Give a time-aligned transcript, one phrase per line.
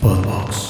[0.00, 0.68] Podbox.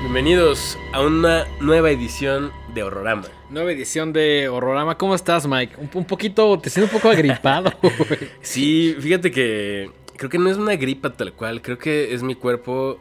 [0.00, 3.28] Bienvenidos a una nueva edición de Horrorama.
[3.50, 4.98] Nueva edición de Horrorama.
[4.98, 5.76] ¿Cómo estás, Mike?
[5.78, 7.72] Un, un poquito, te siento un poco agripado.
[8.40, 12.34] Sí, fíjate que creo que no es una gripa tal cual, creo que es mi
[12.34, 12.98] cuerpo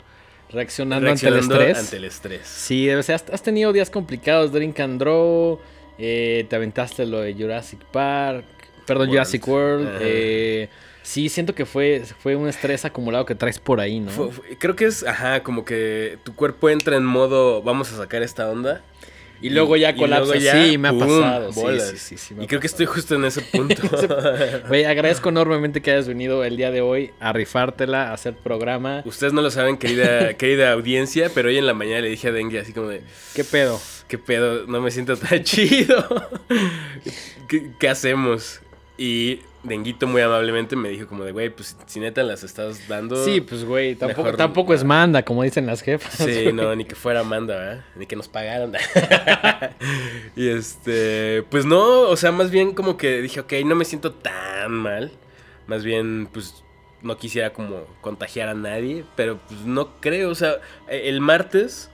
[0.52, 1.77] Reaccionando, reaccionando ante el estrés.
[1.86, 2.41] ante el estrés.
[2.47, 3.15] Sí, debe ser.
[3.15, 5.60] Has, has tenido días complicados, Drink and Draw.
[6.00, 8.46] eh, te aventaste lo de Jurassic Park.
[8.86, 9.11] Perdón, World.
[9.11, 9.89] Jurassic World.
[10.01, 10.69] Eh,
[11.04, 14.10] sí, siento que fue, fue un estrés acumulado que traes por ahí, ¿no?
[14.10, 17.97] Fu- fu- creo que es, ajá, como que tu cuerpo entra en modo, vamos a
[17.97, 18.82] sacar esta onda.
[19.42, 20.34] Y luego ya colapsa.
[20.39, 21.52] sí, me ha pasado.
[21.54, 23.82] Sí, sí, sí, y creo que estoy justo en ese punto.
[24.68, 29.02] Güey, agradezco enormemente que hayas venido el día de hoy a rifártela, a hacer programa.
[29.06, 32.31] Ustedes no lo saben, querida, querida audiencia, pero hoy en la mañana le dije a
[32.31, 33.02] Dengue así como de,
[33.33, 33.80] ¿Qué pedo?
[34.08, 34.66] ¿qué pedo?
[34.67, 36.30] No me siento tan chido.
[37.47, 38.61] ¿Qué, qué hacemos?
[39.02, 43.23] Y Denguito muy amablemente me dijo como de, güey, pues si neta las estás dando...
[43.23, 46.16] Sí, pues güey, tampoco, Mejor- tampoco es manda, como dicen las jefas.
[46.16, 46.52] Sí, güey.
[46.53, 47.86] no, ni que fuera Amanda, ¿verdad?
[47.95, 48.73] Ni que nos pagaran.
[50.36, 54.11] y este, pues no, o sea, más bien como que dije, ok, no me siento
[54.14, 55.11] tan mal.
[55.67, 56.63] Más bien, pues
[57.02, 60.56] no quisiera como contagiar a nadie, pero pues no creo, o sea,
[60.89, 61.89] e- el martes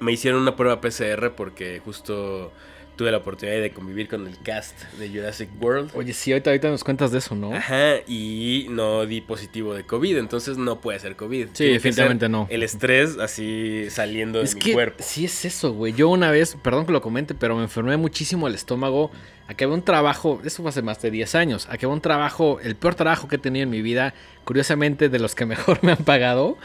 [0.00, 2.52] me hicieron una prueba PCR porque justo
[2.98, 5.92] tuve la oportunidad de convivir con el cast de Jurassic World.
[5.94, 7.54] Oye, sí, ahorita, ahorita nos cuentas de eso, ¿no?
[7.54, 11.46] Ajá, y no di positivo de COVID, entonces no puede ser COVID.
[11.46, 12.48] Sí, Tiene definitivamente no.
[12.50, 15.04] El estrés así saliendo Es de que mi cuerpo.
[15.06, 15.92] sí es eso, güey.
[15.92, 19.12] Yo una vez, perdón que lo comente, pero me enfermé muchísimo el estómago.
[19.46, 21.68] Acabé un trabajo, eso fue hace más de 10 años.
[21.70, 24.12] Acabé un trabajo, el peor trabajo que he tenido en mi vida,
[24.44, 26.58] curiosamente de los que mejor me han pagado.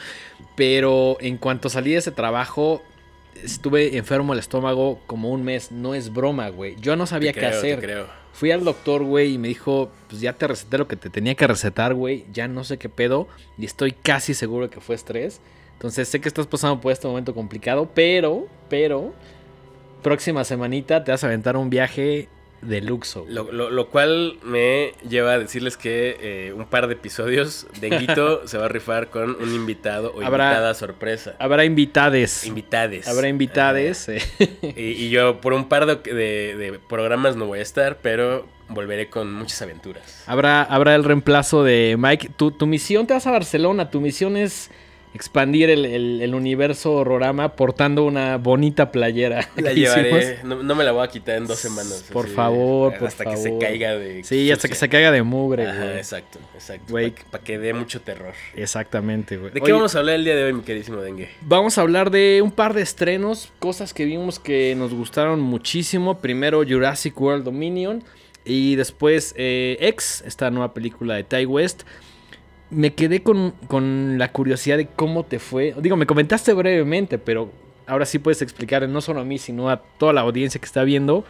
[0.56, 2.84] Pero en cuanto salí de ese trabajo,
[3.42, 5.72] estuve enfermo el estómago como un mes.
[5.72, 6.76] No es broma, güey.
[6.80, 7.80] Yo no sabía Te qué creo, te hacer.
[7.80, 8.08] creo.
[8.34, 11.36] Fui al doctor, güey, y me dijo, pues ya te receté lo que te tenía
[11.36, 12.26] que recetar, güey.
[12.34, 13.28] Ya no sé qué pedo.
[13.58, 15.40] Y estoy casi seguro que fue estrés.
[15.74, 19.14] Entonces sé que estás pasando por este momento complicado, pero, pero,
[20.02, 22.30] próxima semanita te vas a aventar un viaje
[22.64, 23.26] de luxo.
[23.30, 28.48] Lo, lo- lo cual me lleva a decirles que eh, un par de episodios Denguito
[28.48, 31.36] se va a rifar con un invitado o Habrá- invitada sorpresa.
[31.40, 32.46] Habrá invitades.
[32.46, 33.08] Invitades.
[33.08, 34.10] Habrá invitades.
[34.10, 34.22] eh.
[34.76, 39.10] Y yo por un par de, de- de programas no voy a estar, pero volveré
[39.10, 40.24] con muchas aventuras.
[40.26, 42.30] habrá, habrá el reemplazo de Mike.
[42.38, 43.90] Tu, tu misión, te vas a Barcelona.
[43.92, 44.72] Tu misión es
[45.14, 49.48] expandir el, el- el universo horrorama portando una bonita playera.
[49.56, 52.06] La que llevaré, no, no me la voy a quitar en dos semanas.
[52.12, 53.44] Por así, favor, por hasta que favor.
[53.44, 54.24] se caiga de.
[54.24, 55.98] Sí, hasta que se caiga de mugre, Ajá, güey.
[55.98, 56.94] exacto, exacto.
[57.32, 58.34] Para que dé mucho terror.
[58.56, 59.52] Exactamente, güey.
[59.52, 61.30] ¿De qué Oye, vamos a hablar el día de hoy, mi queridísimo Dengue?
[61.42, 66.20] Vamos a hablar de un par de estrenos, cosas que vimos que nos gustaron muchísimo.
[66.20, 68.04] Primero Jurassic World Dominion
[68.46, 71.84] y después eh, X, esta nueva película de Ty West.
[72.74, 75.74] Me quedé con, con la curiosidad de cómo te fue.
[75.80, 77.52] Digo, me comentaste brevemente, pero
[77.88, 80.84] ahora sí puedes explicar, no solo a mí, sino a toda la audiencia que está
[80.84, 81.24] viendo,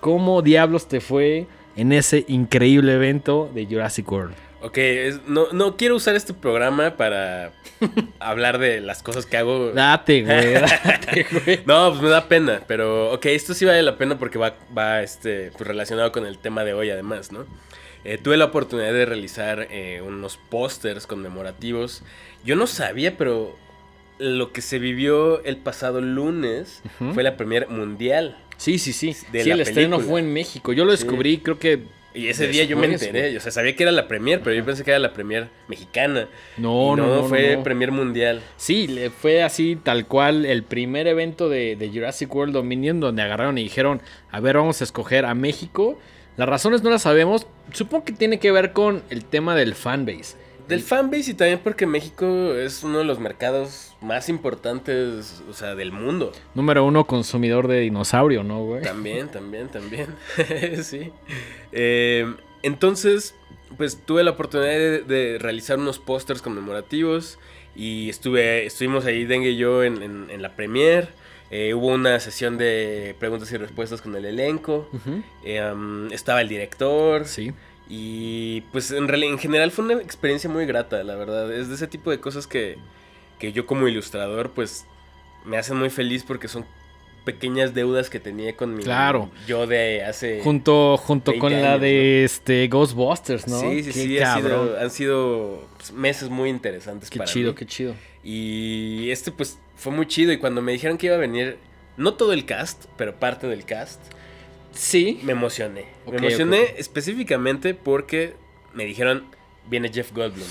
[0.00, 4.34] cómo diablos te fue en ese increíble evento de Jurassic World.
[4.60, 7.52] Ok, es- no, no quiero usar este programa para
[8.18, 9.70] hablar de las cosas que hago.
[9.70, 11.60] Date, güey, date, güey.
[11.64, 15.02] No, pues me da pena, pero ok, esto sí vale la pena porque va, va
[15.02, 17.44] este, pues relacionado con el tema de hoy además, ¿no?
[18.04, 22.02] Eh, tuve la oportunidad de realizar eh, unos pósters conmemorativos.
[22.44, 23.56] Yo no sabía, pero
[24.18, 26.82] lo que se vivió el pasado lunes
[27.14, 28.36] fue la premier mundial.
[28.56, 29.14] Sí, sí, sí.
[29.32, 30.72] de sí, la el estreno fue en México.
[30.72, 31.04] Yo lo Sí.
[31.04, 31.80] descubrí, creo que.
[32.14, 34.64] Y ese día yo me enteré, o sea, sabía que era la premier, pero yo
[34.64, 36.26] pensé que era la premier mexicana.
[36.56, 37.24] No, no, no.
[37.24, 37.62] fue no.
[37.62, 38.40] premier mundial.
[38.56, 38.88] Sí,
[39.20, 43.62] fue así, tal cual, el primer evento de, de Jurassic World Dominion, donde agarraron y
[43.62, 44.00] dijeron:
[44.32, 45.98] A ver, vamos a escoger a México.
[46.38, 47.46] Las razones no las sabemos.
[47.72, 50.36] Supongo que tiene que ver con el tema del fanbase.
[50.68, 55.74] Del fanbase y también porque México es uno de los mercados más importantes, o sea,
[55.74, 56.32] del mundo.
[56.54, 58.82] Número uno, consumidor de dinosaurio, ¿no, güey?
[58.82, 60.08] También, también, también.
[60.82, 61.10] sí.
[61.72, 62.32] Eh,
[62.62, 63.34] entonces,
[63.76, 67.38] pues tuve la oportunidad de, de realizar unos pósters conmemorativos
[67.74, 71.08] y estuve, estuvimos ahí, Dengue y yo, en, en- en la premier.
[71.50, 74.88] Eh, hubo una sesión de preguntas y respuestas con el elenco.
[75.44, 77.24] Eh, um, estaba el director.
[77.26, 77.52] Sí.
[77.88, 81.50] Y pues en, en general fue una experiencia muy grata, la verdad.
[81.52, 82.76] Es de ese tipo de cosas que,
[83.38, 84.84] que yo como ilustrador pues
[85.46, 86.66] me hacen muy feliz porque son
[87.24, 89.30] pequeñas deudas que tenía con mi Claro.
[89.46, 90.40] yo de hace...
[90.42, 93.60] Junto, junto 20 con la de este Ghostbusters, ¿no?
[93.60, 94.66] Sí, sí, Qué sí, ha cabrón.
[94.68, 97.56] sido- han sido pues, meses muy interesantes Qué para chido, mí.
[97.56, 97.94] qué chido.
[98.24, 101.58] Y este pues fue muy chido y cuando me dijeron que iba a venir
[101.96, 104.00] no todo el cast, pero parte del cast,
[104.72, 105.20] Sí.
[105.24, 105.86] me emocioné.
[106.10, 108.34] Me emocioné específicamente porque
[108.74, 109.24] me dijeron,
[109.68, 110.46] viene Jeff Goldblum.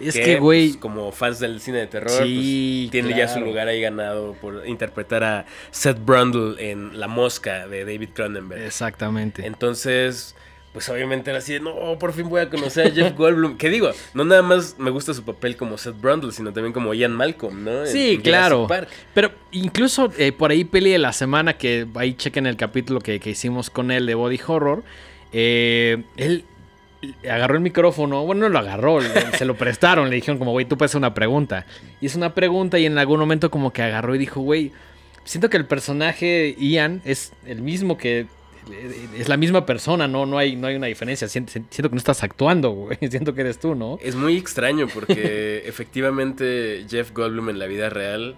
[0.00, 0.68] Es que, güey.
[0.70, 4.34] pues, como fans del cine de terror, Sí, pues, tiene ya su lugar ahí ganado
[4.40, 8.62] por interpretar a Seth Brundle en La Mosca de David Cronenberg.
[8.62, 9.46] Exactamente.
[9.46, 10.34] Entonces,
[10.72, 13.58] pues obviamente era así de, no, por fin voy a conocer a Jeff Goldblum.
[13.58, 16.94] Que digo, no nada más me gusta su papel como Seth Brundle, sino también como
[16.94, 17.86] Ian Malcolm, ¿no?
[17.86, 18.66] Sí, en claro.
[19.14, 23.20] Pero incluso eh, por ahí, peli de la semana, que ahí chequen el capítulo que,
[23.20, 24.82] que hicimos con él de Body Horror.
[25.32, 26.44] eh, él
[27.28, 29.00] agarró el micrófono, bueno, no lo agarró,
[29.36, 31.66] se lo prestaron, le dijeron como, güey, tú puedes hacer una pregunta.
[32.00, 34.72] Hizo una pregunta y en algún momento como que agarró y dijo, güey,
[35.24, 38.26] siento que el personaje Ian es el mismo que...
[39.16, 40.24] Es la misma persona, ¿no?
[40.26, 41.28] No hay, no hay una diferencia.
[41.28, 42.98] Siento, siento que no estás actuando, güey.
[43.10, 43.98] Siento que eres tú, ¿no?
[44.00, 48.36] Es muy extraño porque efectivamente Jeff Goldblum en la vida real,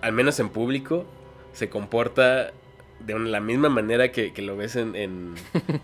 [0.00, 1.04] al menos en público,
[1.52, 2.52] se comporta
[3.06, 5.34] de una- la misma manera que, que lo ves en, en,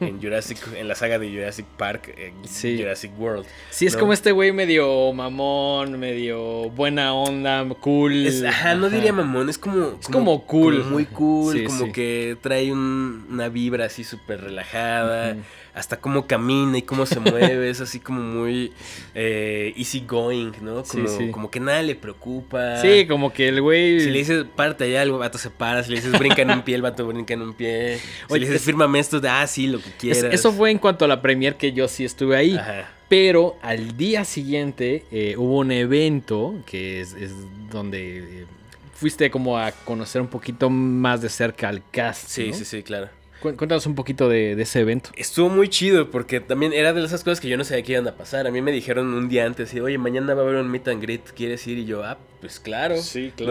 [0.01, 2.77] en Jurassic, en la saga de Jurassic Park, en Sí.
[2.79, 3.47] Jurassic World.
[3.71, 4.01] Sí, es ¿no?
[4.01, 8.27] como este güey medio mamón, medio buena onda, cool.
[8.27, 9.97] Es- ajá, no diría mamón, es como...
[10.01, 10.79] Es como cool.
[10.79, 11.93] como muy cool, Sí, como sí.
[11.93, 15.33] que trae un- una vibra así súper relajada.
[15.33, 15.41] Ujú.
[15.77, 18.73] Hasta cómo camina y cómo se mueve, es así como muy
[19.15, 20.83] eh, easy going, ¿no?
[20.85, 21.31] Como, sí.
[21.31, 22.81] como que nada le preocupa.
[22.81, 24.01] Sí, como que el güey.
[24.01, 25.83] Si le dices parte allá, el vato se para.
[25.85, 27.99] Si le dices brinca en un pie, el vato brinca en un pie.
[27.99, 30.25] Si Oye, le dices es- fírmame esto, ah, sí, lo que Es- quieras.
[30.33, 32.57] eso fue en cuanto a la premier que yo sí estuve ahí.
[32.57, 32.91] Ajá.
[33.11, 37.33] Pero al día siguiente eh, hubo un evento que es, es
[37.71, 38.47] donde eh,
[38.95, 42.29] fuiste como a conocer un poquito más de cerca al cast.
[42.29, 42.55] Sí, ¿no?
[42.57, 43.09] sí, sí, claro.
[43.41, 45.11] Cu- Cuéntanos un poquito de, de ese evento.
[45.17, 48.09] Estuvo muy chido porque también era de esas cosas que yo no sabía que iban
[48.09, 48.47] a pasar.
[48.47, 50.89] A mí me dijeron un día antes, y, oye, mañana va a haber un meet
[50.89, 51.79] and greet, ¿quieres ir?
[51.79, 52.97] Y yo, ah, pues claro.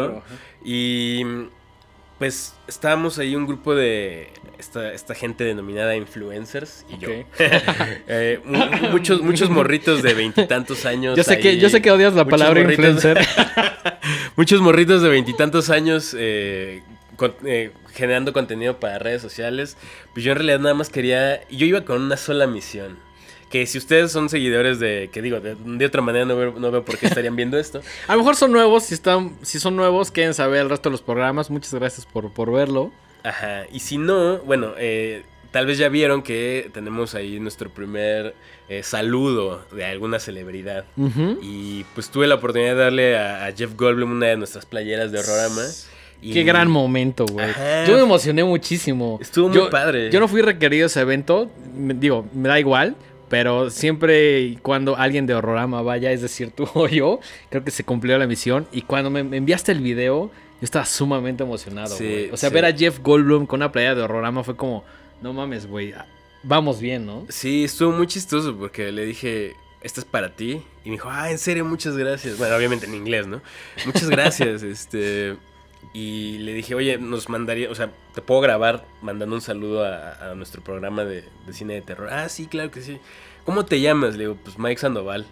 [0.07, 0.23] ¿no?
[0.63, 1.23] Y
[2.17, 7.09] pues estábamos ahí un grupo de esta, esta gente denominada influencers y yo.
[8.07, 11.17] Eh, mu- muchos, muchos morritos de veintitantos años.
[11.17, 13.19] Yo sé, que, yo sé que odias la palabra morritos- influencer.
[14.37, 16.81] Muchos morritos de veintitantos años eh,
[17.15, 19.77] con- eh, generando contenido para redes sociales.
[20.13, 21.47] Pues yo en realidad nada más quería.
[21.49, 22.97] Yo iba con una sola misión.
[23.49, 25.09] Que si ustedes son seguidores de.
[25.13, 27.81] Que digo, de, de otra manera no veo, no veo por qué estarían viendo esto.
[28.07, 30.91] A lo mejor son nuevos, si, están, si son nuevos, quieren saber el resto de
[30.91, 31.49] los programas.
[31.49, 32.91] Muchas gracias por, por verlo.
[33.23, 33.63] Ajá.
[33.71, 38.35] Y si no, bueno, eh, tal vez ya vieron que tenemos ahí nuestro primer
[38.67, 40.85] eh, saludo de alguna celebridad.
[41.41, 45.11] Y pues tuve la oportunidad de darle a, a Jeff Goldblum una de nuestras playeras
[45.11, 45.63] de Horrorama.
[46.29, 47.49] Y Qué gran momento, güey.
[47.49, 47.85] Ajá.
[47.85, 49.19] Yo me emocioné muchísimo.
[49.21, 50.09] Estuvo muy Yo- padre.
[50.11, 51.49] Yo no fui requerido a ese evento.
[51.75, 52.95] me- digo, me da igual.
[53.27, 57.19] Pero siempre y cuando alguien de Horrorama vaya, es decir, tú o yo,
[57.49, 58.67] creo que se cumplió la misión.
[58.71, 62.29] Y cuando me me enviaste el video, yo estaba sumamente emocionado, Sí.
[62.31, 62.53] O sea, sí.
[62.55, 64.83] ver a Jeff Goldblum con una playa de Horrorama fue como,
[65.21, 65.93] no mames, güey.
[66.43, 67.25] Vamos bien, ¿no?
[67.29, 70.61] Sí, estuvo muy chistoso porque le dije, esta es para ti.
[70.85, 72.37] Y me dijo, ah, en serio, muchas gracias.
[72.37, 73.41] Bueno, obviamente en inglés, ¿no?
[73.87, 75.35] Muchas gracias, este...
[75.93, 80.31] Y le dije, oye, nos mandaría, o sea, te puedo grabar mandando un saludo a,
[80.31, 82.09] a nuestro programa de, de cine de terror.
[82.11, 82.97] Ah, sí, claro que sí.
[83.45, 84.13] ¿Cómo te llamas?
[84.15, 85.25] Le digo, pues Mike Sandoval.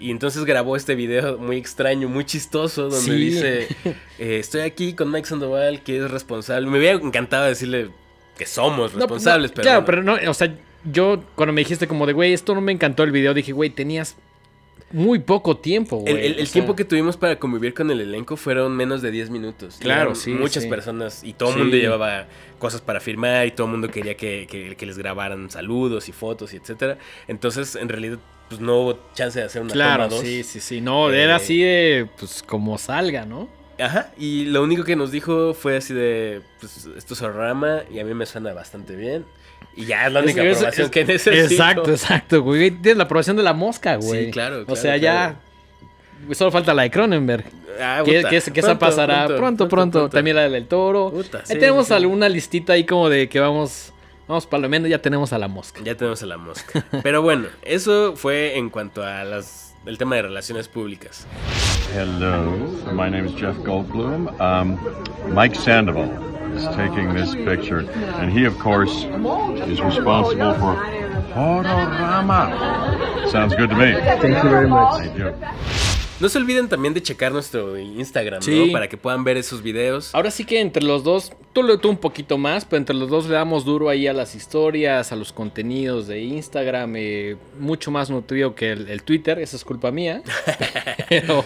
[0.00, 3.12] Y entonces grabó este video muy extraño, muy chistoso, donde Sí.
[3.12, 3.66] dice,
[4.18, 6.68] eh, estoy aquí con Mike Sandoval, que es responsable.
[6.68, 7.90] Me hubiera encantado decirle
[8.38, 9.62] que somos No, responsables, no, pero...
[9.64, 10.02] Claro, bueno.
[10.14, 13.02] pero no, o sea, yo cuando me dijiste como de, güey, esto no me encantó
[13.02, 14.16] el video, dije, güey, tenías
[14.94, 16.24] muy poco tiempo, güey.
[16.26, 19.76] El, sea, tiempo que tuvimos para convivir con el elenco fueron menos de 10 minutos.
[19.80, 20.68] Claro, sí, Muchas sí.
[20.70, 21.60] personas y todo el Sí.
[21.60, 22.26] mundo llevaba
[22.58, 26.12] cosas para firmar y todo el mundo quería que, que- que les grabaran saludos y
[26.12, 26.96] fotos y etcétera.
[27.28, 30.20] Entonces, en realidad, pues no hubo chance de hacer una Claro, toma dos.
[30.20, 30.80] sí, sí, sí.
[30.80, 33.48] No, Eh, era así de, pues, como salga, ¿no?
[33.80, 37.98] Ajá, y lo único que nos dijo fue así de, pues esto es Horrorama y
[37.98, 39.24] a mí me suena bastante bien.
[39.76, 41.52] Y ya es la única Es- aprobación es- que necesito.
[41.52, 42.70] Exacto, exacto, güey.
[42.70, 44.26] Tienes la aprobación de la mosca, güey.
[44.26, 45.36] Sí, claro, O claro, sea, ya...
[46.32, 47.44] Solo falta la de Cronenberg.
[47.80, 51.10] Ah, que, que, que esa Pronto, pasará pronto, pronto, También la del toro.
[51.10, 53.90] Puta, ahí sí, tenemos sí, alguna listita ahí como de que vamos...
[54.26, 55.80] Vamos palomeando, ya tenemos a la mosca.
[55.84, 56.86] Ya tenemos a la mosca.
[57.02, 61.26] Pero bueno, eso fue en cuanto a las el tema de relaciones públicas.
[61.94, 62.42] Hello,
[62.92, 64.28] my name is Jeff Goldblum.
[64.40, 64.78] Um,
[65.34, 66.08] Mike Sandoval
[66.56, 67.80] is taking this picture,
[68.20, 69.04] and he, of course,
[69.66, 70.76] is responsible for
[71.34, 73.30] Horrorama.
[73.30, 73.92] Sounds good to me.
[74.20, 74.98] Thank you very much.
[75.00, 75.32] Thank you.
[76.20, 78.66] No se olviden también de checar nuestro Instagram, Sí.
[78.66, 78.72] ¿no?
[78.72, 80.14] Para que puedan ver esos videos.
[80.14, 83.08] Ahora sí que entre los dos, tú, le- tú un poquito más, pero entre los
[83.08, 87.90] dos le damos duro ahí a las historias, a los contenidos de Instagram, eh, mucho
[87.90, 90.22] más nutrido que el, el Twitter, esa es culpa mía.
[91.08, 91.42] pero,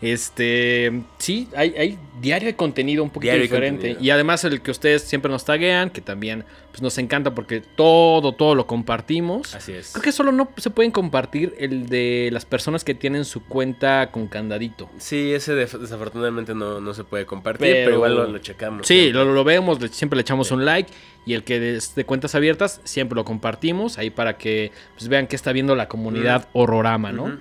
[0.00, 3.76] este, sí, hay, hay diario de contenido un poquito Diario diferente.
[3.88, 4.02] contenido.
[4.02, 8.32] Y además el que ustedes siempre nos taguean, que también pues, nos encanta porque todo,
[8.32, 9.54] todo lo compartimos.
[9.54, 9.92] Así es.
[9.92, 14.10] Creo que solo no se pueden compartir el de las personas que tienen su cuenta
[14.12, 14.88] con candadito.
[14.98, 18.86] Sí, ese desafortunadamente no, no se puede compartir, Pero- pero, igual lo, lo checamos.
[18.86, 20.92] Sí, lo, lo vemos, siempre le echamos un like.
[21.24, 25.26] Y el que es de cuentas abiertas, siempre lo compartimos ahí para que pues, vean
[25.26, 27.38] que está viendo la comunidad horrorama, ¿no?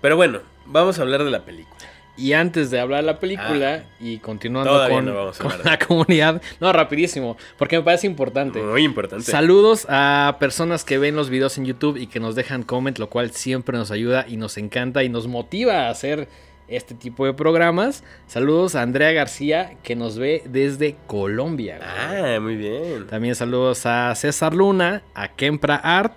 [0.00, 1.76] Pero bueno, vamos a hablar de la película.
[2.16, 4.88] Y antes de hablar de la película y continuando Ah.
[4.88, 8.60] Con, no con la comunidad, no, rapidísimo, porque me parece importante.
[8.60, 9.24] Muy importante.
[9.24, 13.08] Saludos a personas que ven los videos en YouTube y que nos dejan comment, lo
[13.08, 16.28] cual siempre nos ayuda y nos encanta y nos motiva a hacer
[16.68, 18.04] este tipo de programas.
[18.26, 21.78] Saludos a Andrea García que nos ve desde Colombia.
[21.78, 22.36] güey.
[22.36, 23.06] Ah, muy bien.
[23.06, 26.16] También saludos a César Luna, a Kempra Art,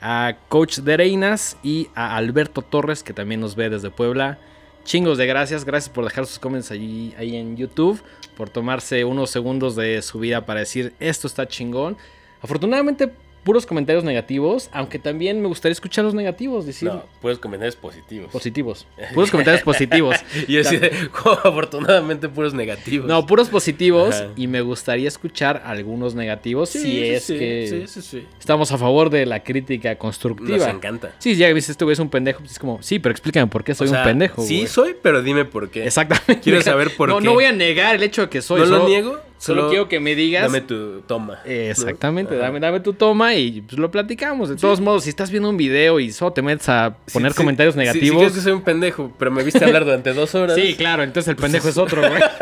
[0.00, 4.38] a Coach de Reinas y a Alberto Torres que también nos ve desde Puebla.
[4.84, 8.02] Chingos de gracias, gracias por dejar sus comments allí, ahí en YouTube,
[8.36, 11.96] por tomarse unos segundos de su vida para decir esto está chingón.
[12.40, 13.12] Afortunadamente,
[13.44, 18.30] puros comentarios negativos, aunque también me gustaría escuchar los negativos, decir No, puedes comentarios positivos.
[18.30, 18.86] positivos.
[19.14, 20.16] Puros comentarios positivos.
[20.48, 23.06] Y de, como afortunadamente puros negativos.
[23.06, 24.28] No, puros positivos Ajá.
[24.36, 28.26] y me gustaría escuchar algunos negativos Sí, si sí, es sí, que Sí, sí, sí.
[28.38, 30.58] estamos a favor de la crítica constructiva.
[30.58, 31.12] Nos encanta.
[31.18, 32.40] Sí, ya dices, este güey es un pendejo.
[32.40, 34.42] pues es como, sí, pero explícame por qué soy O sea, un pendejo.
[34.42, 34.66] Sí, güey.
[34.68, 35.84] soy, pero dime por qué.
[35.86, 36.40] Exactamente.
[36.40, 37.24] Quiero saber por no, qué.
[37.24, 38.60] No voy a negar el hecho de que soy.
[38.60, 40.44] No lo niego, Solo solo quiero que me digas.
[40.44, 41.40] Dame tu toma.
[41.44, 41.50] ¿no?
[41.50, 44.48] Exactamente, dame, dame tu toma y pues, lo platicamos.
[44.48, 47.32] De todos modos, si estás viendo un video y solo te metes a Sí, poner
[47.32, 48.18] sí, comentarios sí, sí, negativos.
[48.18, 50.54] crees que soy un pendejo, pero me viste hablar durante dos horas.
[50.56, 52.22] Sí, claro, entonces el pendejo es otro, güey.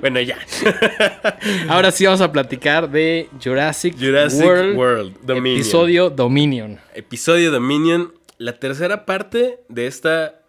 [0.00, 0.38] Bueno, ya.
[1.68, 5.60] Ahora sí vamos a platicar de Jurassic, Jurassic World, World, Dominion.
[5.60, 6.78] episodio Dominion.
[6.94, 10.42] Episodio Dominion, la tercera parte de esta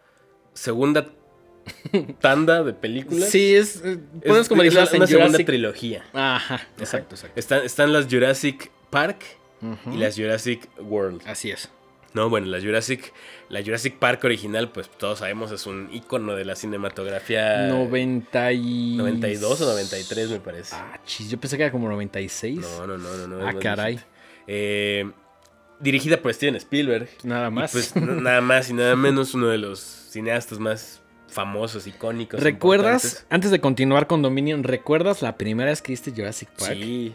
[0.53, 1.07] segunda
[2.21, 3.29] tanda de películas.
[3.29, 3.77] Sí, es.
[3.83, 6.03] eh, es, Podemos como decirlas en una trilogía.
[6.13, 7.39] Ajá, exacto, exacto.
[7.39, 9.23] Están, están las Jurassic Park
[9.91, 11.21] y las Jurassic World.
[11.25, 11.69] Así es.
[12.13, 13.11] No, bueno, la Jurassic,
[13.49, 17.67] la Jurassic Park original, pues todos sabemos, es un icono de la cinematografía.
[17.67, 18.95] 90 y...
[18.95, 20.75] 92 o 93, me parece.
[20.77, 22.57] Ah, chis, yo pensé que era como 96.
[22.59, 23.27] No, no, no, no.
[23.27, 23.99] no Ah, caray.
[24.47, 25.11] Eh,
[25.81, 27.09] dirigida por Steven Spielberg.
[27.23, 27.73] Nada Y, más.
[27.73, 31.01] pues nada más y nada menos uno de los cineastas más
[31.35, 32.39] famosos, icónicos.
[32.41, 36.73] ¿Recuerdas, antes de continuar con Dominion, ¿recuerdas la primera vez que viste Jurassic Park?
[36.73, 37.13] Sí.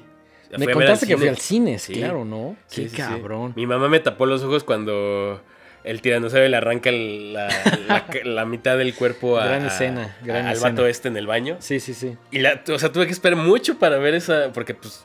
[0.57, 1.95] Me contaste que fui al cine, Sí.
[1.95, 2.57] claro, ¿no?
[2.67, 3.53] Sí, Qué sí, cabrón.
[3.57, 5.41] Mi mamá me tapó los ojos cuando
[5.85, 7.49] el tiranosaurio le arranca la,
[7.89, 10.71] la- la mitad del cuerpo a, Gran escena, gran al escena.
[10.71, 11.57] vato este en el baño.
[11.61, 12.17] Sí, sí, sí.
[12.31, 15.05] Y la, o sea, tuve que esperar mucho para ver esa, porque pues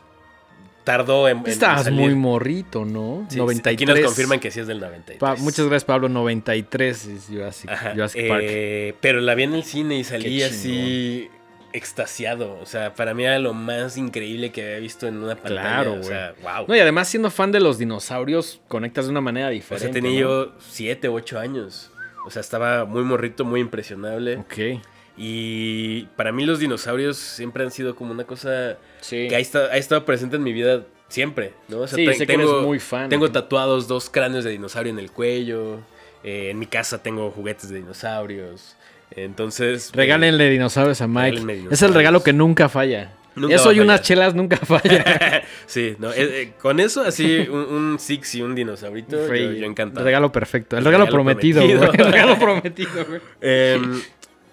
[0.85, 1.99] tardó en, en Estabas salir.
[1.99, 3.25] muy morrito, ¿no?
[3.29, 3.73] Sí, 93.
[3.75, 5.17] Aquí nos confirman que sí es del 93.
[5.19, 6.07] Pa- muchas gracias, Pablo.
[6.07, 8.41] 93 es Jurassic, Jurassic Park.
[8.45, 11.29] eh, pero la vi en el cine y salí así
[11.73, 12.57] extasiado.
[12.61, 15.61] O sea, para mí era lo más increíble que había visto en una pantalla.
[15.61, 16.65] Claro, O sea, wow.
[16.67, 19.83] No, y además siendo fan de los dinosaurios, conectas de una manera o diferente.
[19.85, 20.45] sea, tenía ¿no?
[20.45, 21.91] yo 7, 8 años.
[22.25, 24.37] O sea, estaba muy morrito, muy impresionable.
[24.37, 24.81] Ok.
[25.17, 29.27] Y para mí los dinosaurios siempre han sido como una cosa Sí.
[29.29, 31.79] que ha estado, ha estado presente en mi vida siempre, ¿no?
[31.81, 33.09] O sea, Sí, te- sé que eres muy fan.
[33.09, 35.79] Tengo tatuados dos cráneos de dinosaurio en el cuello.
[36.27, 38.75] eh, en mi casa tengo juguetes de dinosaurios.
[39.11, 39.89] Entonces.
[39.89, 41.67] eh, Regálenle dinosaurios a Mike.
[41.69, 43.11] Es el regalo que nunca falla.
[43.35, 45.43] Nunca eso y unas chelas nunca falla.
[45.67, 49.65] sí, no, eh, eh, con eso, así, un, un Six y un dinosaurito, yo, yo
[49.67, 50.03] encantado.
[50.05, 50.77] Regalo perfecto.
[50.77, 51.87] El El regalo, regalo prometido, prometido.
[51.91, 52.01] güey.
[52.07, 53.21] El regalo prometido, güey.
[53.41, 54.01] Em,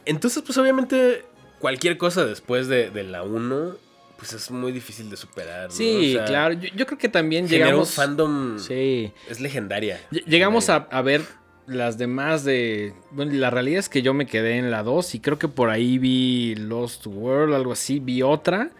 [0.07, 1.25] entonces, pues obviamente,
[1.59, 3.77] cualquier cosa después de, de la 1,
[4.19, 5.69] pues es muy difícil de superar.
[5.69, 5.75] ¿no?
[5.75, 6.55] Sí, O sea, claro.
[6.55, 7.89] Yo, yo creo que también llegamos.
[7.91, 8.59] un fandom.
[8.59, 9.13] Sí.
[9.29, 10.01] Es legendaria.
[10.11, 11.23] Ll- Llegamos a, a ver
[11.67, 12.95] las demás de...
[13.13, 15.71] Bueno, la realidad es que yo me quedé en la 2 y creo que por
[15.71, 18.71] ahí vi Lost World, algo así, vi otra.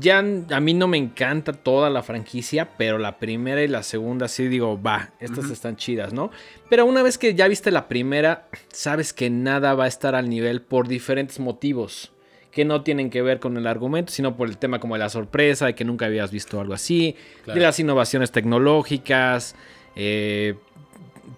[0.00, 4.26] Ya a mí no me encanta toda la franquicia, pero la primera y la segunda
[4.28, 6.30] sí digo, va, estas están chidas, ¿no?
[6.68, 10.28] Pero una vez que ya viste la primera, sabes que nada va a estar al
[10.28, 12.10] nivel por diferentes motivos.
[12.50, 15.08] Que no tienen que ver con el argumento, sino por el tema como de la
[15.08, 17.58] sorpresa, de que nunca habías visto algo así, Claro.
[17.60, 19.54] de las innovaciones tecnológicas,
[19.96, 20.54] eh,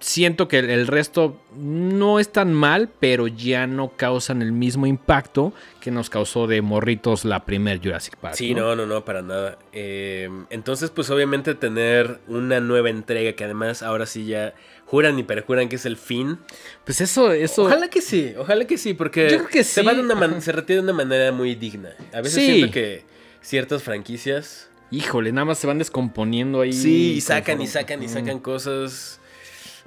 [0.00, 5.52] siento que el, resto no es tan mal, pero ya no causan el mismo impacto
[5.80, 8.34] que nos causó de morritos la primer Jurassic Park.
[8.36, 9.58] Sí, no, no, no, para nada.
[9.72, 14.54] Eh, entonces, pues obviamente tener una nueva entrega que además ahora sí ya
[14.86, 16.38] juran y perjuran que es el fin.
[16.84, 17.64] Pues eso, eso.
[17.64, 19.86] Ojalá que sí, ojalá que sí, porque Yo creo que se, sí.
[19.86, 21.90] va de una se retira de una manera muy digna.
[22.12, 22.46] A veces Sí.
[22.46, 23.04] siento que
[23.40, 24.70] ciertas franquicias...
[24.92, 26.72] Híjole, nada más se van descomponiendo ahí.
[26.72, 28.08] Sí, y sacan y sacan y Mm.
[28.08, 29.20] sacan cosas.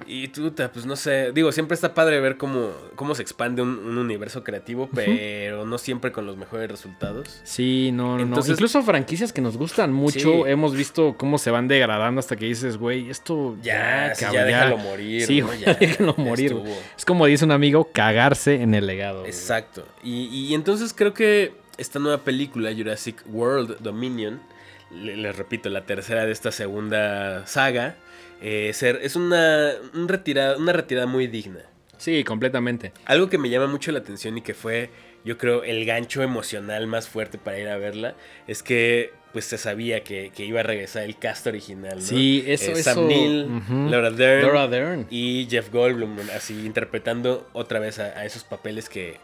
[0.06, 1.32] Y tú, pues no sé.
[1.32, 5.78] Digo, siempre está padre ver cómo, cómo se expande un, un universo creativo, pero no
[5.78, 7.40] siempre con los mejores resultados.
[7.44, 8.54] Sí, no, no, Entonces- no.
[8.54, 10.50] Incluso franquicias que nos gustan mucho, Sí.
[10.50, 14.46] hemos visto cómo se van degradando hasta que dices, güey, esto Ya, sí, cabrón, ya
[14.46, 15.26] déjalo morir.
[15.26, 15.54] Sí, ¿no?
[15.60, 16.46] Ya, déjalo ya morir.
[16.52, 16.76] estuvo.
[16.96, 19.26] Es como dice un amigo, cagarse en el legado.
[19.26, 19.86] Exacto.
[20.02, 24.40] Y, y entonces creo que esta nueva película, Jurassic World Dominion,
[24.90, 27.94] le- les repito, la tercera de esta segunda saga,
[28.40, 31.60] eh, ser, es una, un retirada, una retirada muy digna.
[31.98, 32.92] Sí, completamente.
[33.04, 34.88] Algo que me llama mucho la atención y que fue,
[35.24, 38.14] yo creo, el gancho emocional más fuerte para ir a verla,
[38.46, 42.02] es que pues se sabía que, que iba a regresar el cast original, ¿no?
[42.02, 42.94] Sí, eso, Eh, eso.
[42.94, 43.62] Sam Neill.
[43.90, 45.06] Laura Dern Laura Dern.
[45.08, 49.18] y Jeff Goldblum, así interpretando otra vez a, a esos papeles que,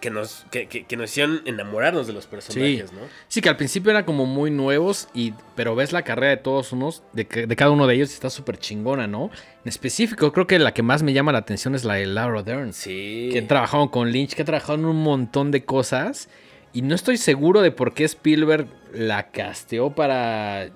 [0.00, 3.00] que, nos, que, que- que nos hicieron enamorarnos de los personajes, ¿no?
[3.28, 6.72] Sí, que al principio eran como muy nuevos, y, pero ves la carrera de todos
[6.72, 9.30] unos, de, de cada uno de ellos y está súper chingona, ¿no?
[9.64, 12.42] En específico, creo que la que más me llama la atención es la de Laura
[12.42, 12.72] Dern.
[12.72, 13.28] Sí.
[13.32, 16.28] que ha trabajado con Lynch, que ha trabajado en un montón de cosas.
[16.72, 20.68] Y no estoy seguro de por qué Spielberg la casteó para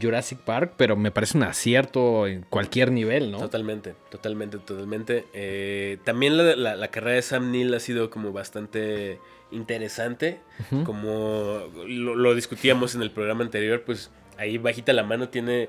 [0.00, 3.38] Jurassic Park, pero me parece un acierto en cualquier nivel, ¿no?
[3.38, 5.26] Totalmente, totalmente, totalmente.
[5.32, 9.18] Eh, también la, la- la carrera de Sam Neill ha sido como bastante
[9.50, 10.40] interesante.
[10.84, 15.68] Como lo, lo discutíamos en el programa anterior, pues ahí bajita la mano tiene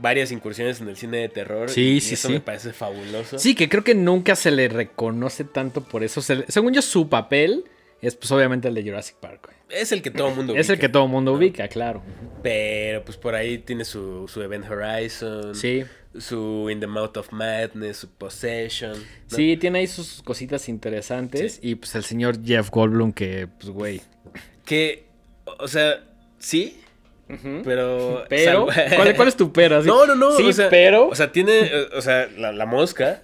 [0.00, 1.68] varias incursiones en el cine de terror.
[1.70, 2.34] Sí, y, y sí, eso sí.
[2.34, 3.38] me parece fabuloso.
[3.38, 6.20] Sí, que creo que nunca se le reconoce tanto por eso.
[6.20, 7.64] Se según yo, su papel
[8.06, 9.46] es pues obviamente el de Jurassic Park.
[9.46, 9.80] güey.
[9.80, 12.02] Es el que todo el mundo Es el ubica, que todo el mundo ubica, claro.
[12.42, 15.54] Pero pues por ahí tiene su, su Event Horizon.
[15.54, 15.84] Sí.
[16.16, 18.92] Su In the Mouth of Madness, su Possession.
[18.92, 19.36] ¿no?
[19.36, 21.58] Sí, tiene ahí sus cositas interesantes.
[21.62, 24.00] Y pues el señor Jeff Goldblum, que pues güey.
[24.64, 25.06] Que,
[25.58, 26.04] o sea,
[26.38, 26.80] sí,
[27.64, 28.24] pero...
[28.28, 29.76] Pero, ¿cuál, cuál es tu pero?
[29.78, 30.36] Así, No, no, no.
[30.36, 31.08] Sí, o sea, pero.
[31.08, 33.22] O sea, tiene, o sea, la, la mosca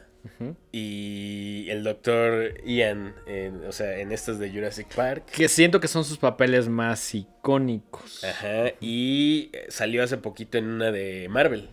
[0.73, 5.25] Y el doctor Ian, en- o sea, en estas de Jurassic Park.
[5.27, 8.23] que siento que son sus papeles más icónicos.
[8.25, 11.71] Ajá, y eh, salió hace poquito en una de Marvel,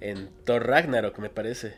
[0.00, 1.74] en Thor Ragnarok, me parece.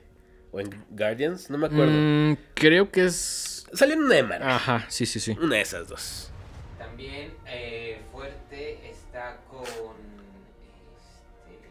[0.52, 1.92] O en Guardians, no me acuerdo.
[1.92, 3.66] Mm, creo que es.
[3.72, 4.48] Salió en una de Marvel.
[4.48, 5.36] Ajá, sí, sí, sí.
[5.40, 6.30] Una de esas dos.
[6.78, 9.62] También eh, fuerte está con.
[11.50, 11.68] Este,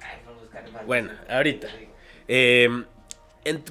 [0.00, 0.86] ay, buscar más.
[0.86, 1.68] Bueno, ahorita.
[2.26, 2.84] Eh,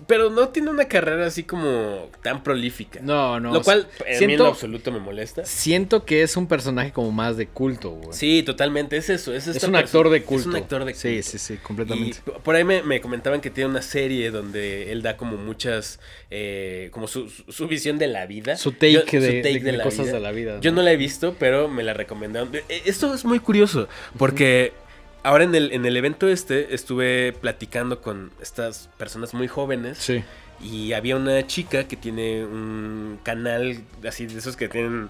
[0.06, 3.00] pero no tiene una carrera así como tan prolífica.
[3.02, 3.54] No, no.
[3.54, 5.46] Lo cual a mí en lo absoluto me molesta.
[5.46, 8.10] siento que es un personaje como más de culto, güey.
[8.12, 9.34] Sí, totalmente, es eso.
[9.34, 10.42] Es, es un actor de culto.
[10.42, 11.00] Es un actor de culto.
[11.08, 12.18] Sí, sí, sí, completamente.
[12.26, 16.00] Y por ahí me, me comentaban que tiene una serie donde él da como muchas,
[16.30, 18.58] eh, como su, su- su visión de la vida.
[18.58, 19.10] Su take, Yo- de,
[19.60, 20.14] su de- la cosas vida.
[20.16, 20.60] de la vida.
[20.60, 22.54] Yo no la he visto, pero me la recomendaron.
[22.56, 24.74] Eh, Esto es muy curioso, porque
[25.24, 29.98] ahora en el, en el evento este estuve platicando con estas personas muy jóvenes.
[29.98, 30.24] Sí.
[30.64, 35.10] Y había una chica que tiene un canal así de esos que tienen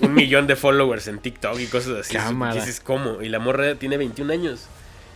[0.00, 2.14] un millón de followers en TikTok y cosas así.
[2.16, 2.56] Cámara.
[2.56, 3.20] Y dices, ¿cómo?
[3.20, 4.66] Y la morra tiene 21 años.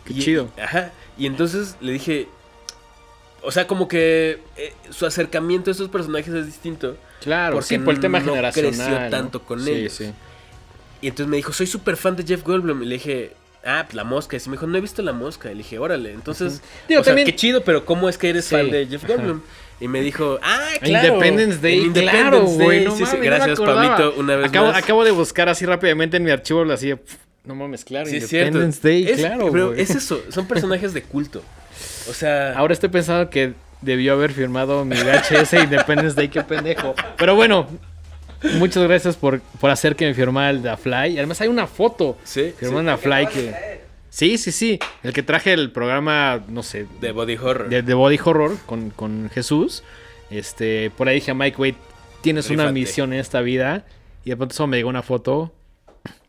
[0.05, 0.51] Qué Y- chido.
[0.63, 0.91] Ajá.
[1.17, 2.29] Y entonces le dije,
[3.43, 6.99] o sea, como que eh, su acercamiento a esos personajes es distinto.
[7.23, 8.71] Claro, Porque sí, por el tema no generacional.
[8.75, 9.09] creció ¿no?
[9.11, 9.93] tanto con sí, ellos.
[9.95, 10.13] Sí,
[11.01, 12.83] Y entonces me dijo, soy súper fan de Jeff Goldblum.
[12.83, 13.33] Y le dije,
[13.65, 14.37] ah, pues la mosca.
[14.37, 15.49] Y me dijo, no he visto la mosca.
[15.51, 16.13] Y le dije, órale.
[16.13, 18.55] Entonces, Digo, o sea, también- qué chido, pero ¿cómo es que eres Sí.
[18.55, 19.41] fan de Jeff Goldblum?
[19.81, 21.09] Y me dijo, ah, claro.
[21.09, 22.85] Independence Day, Independence claro, güey.
[22.85, 23.97] No Sí, sí, no Gracias, acordaba.
[23.97, 24.77] Pablito, una vez acabo, más.
[24.77, 28.17] acabo de buscar así rápidamente en mi archivo, así, de, pf, no mames, claro, Sí,
[28.19, 28.31] es.
[28.31, 31.43] Independence Day, Es- claro, Pero es eso, son personajes de culto.
[32.11, 36.95] O sea, Ahora estoy pensando que debió haber firmado mi VHS Independence Day, qué pendejo.
[37.17, 37.67] Pero bueno,
[38.59, 41.15] muchas gracias por, por hacer que me firmara el de Fly.
[41.15, 43.81] Y además hay una foto sí, firmando a Fly que...
[44.11, 44.79] Sí, sí, sí.
[45.05, 47.69] El que traje el programa, no sé, sí, de body horror.
[47.69, 49.85] de, de Body Horror con, con Jesús.
[50.31, 51.77] Este, por ahí dije a Mike, wait,
[52.21, 53.85] tienes una misión en esta vida.
[54.25, 55.53] Y de pronto eso me llegó una foto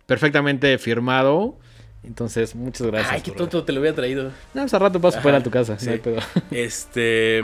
[0.05, 1.57] perfectamente firmado.
[2.03, 3.13] Entonces, muchas gracias.
[3.13, 4.31] Ay, qué tonto, te lo había traído.
[4.53, 5.77] No, pues al rato paso fuera a tu casa.
[5.79, 5.85] sí.
[5.87, 6.19] no hay pedo.
[6.51, 7.41] Este.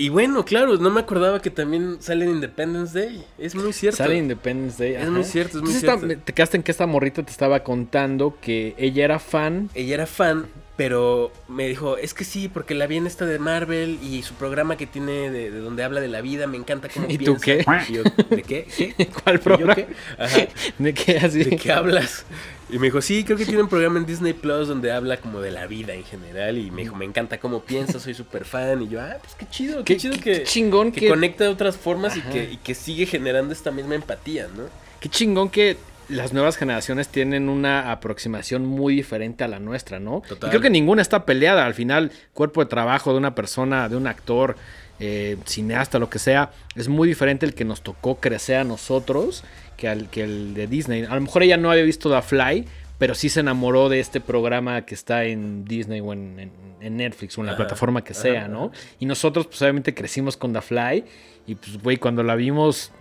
[0.00, 3.24] Y bueno, claro, no me acordaba que también sale en Independence Day.
[3.36, 3.96] Es muy cierto.
[3.96, 4.94] Sale Independence Day.
[4.94, 6.24] Es muy cierto, es muy Entonces esta- cierto.
[6.24, 9.68] te quedaste en que esta morrita te estaba contando que ella era fan.
[9.74, 10.46] Ella era fan
[10.78, 14.34] Pero me dijo, es que sí, porque la vi en esta de Marvel y su
[14.34, 17.36] programa que tiene de, de donde habla de la vida, me encanta cómo ¿Y tú
[17.36, 17.84] piensa".
[17.84, 17.92] qué?
[17.92, 18.68] Y yo, ¿de qué?
[18.76, 19.08] ¿Qué?
[19.24, 19.74] ¿Cuál ¿Y yo programa?
[19.74, 19.88] qué?
[20.16, 20.38] Ajá.
[20.78, 21.42] ¿De qué así?
[21.42, 22.24] ¿De qué hablas?
[22.70, 25.40] Y me dijo, sí, creo que tiene un programa en Disney Plus donde habla como
[25.40, 26.58] de la vida en general.
[26.58, 28.80] Y me dijo, me encanta cómo piensa, soy súper fan.
[28.80, 31.42] Y yo, ah, pues qué chido, qué, Qué, chido qué que, chingón que que, conecta
[31.42, 34.64] de otras formas y que, y que sigue generando esta misma empatía, ¿no?
[35.00, 35.76] qué chingón que
[36.08, 40.22] las nuevas generaciones tienen una aproximación muy diferente a la nuestra, ¿no?
[40.28, 40.48] Total.
[40.48, 41.66] Y creo que ninguna está peleada.
[41.66, 44.56] Al final, cuerpo de trabajo de una persona, de un actor,
[45.00, 49.44] eh, cineasta, lo que sea, es muy diferente el que nos tocó crecer a nosotros
[49.76, 51.04] que, al, que el de Disney.
[51.04, 52.64] A lo mejor ella no había visto The Fly,
[52.98, 56.96] pero sí se enamoró de este programa que está en Disney o en, en- en
[56.96, 58.70] Netflix o en la Ajá, plataforma que ajá, sea, ¿no?
[59.00, 61.04] Y nosotros, pues obviamente crecimos con The Fly
[61.46, 62.92] y pues, güey, cuando la vimos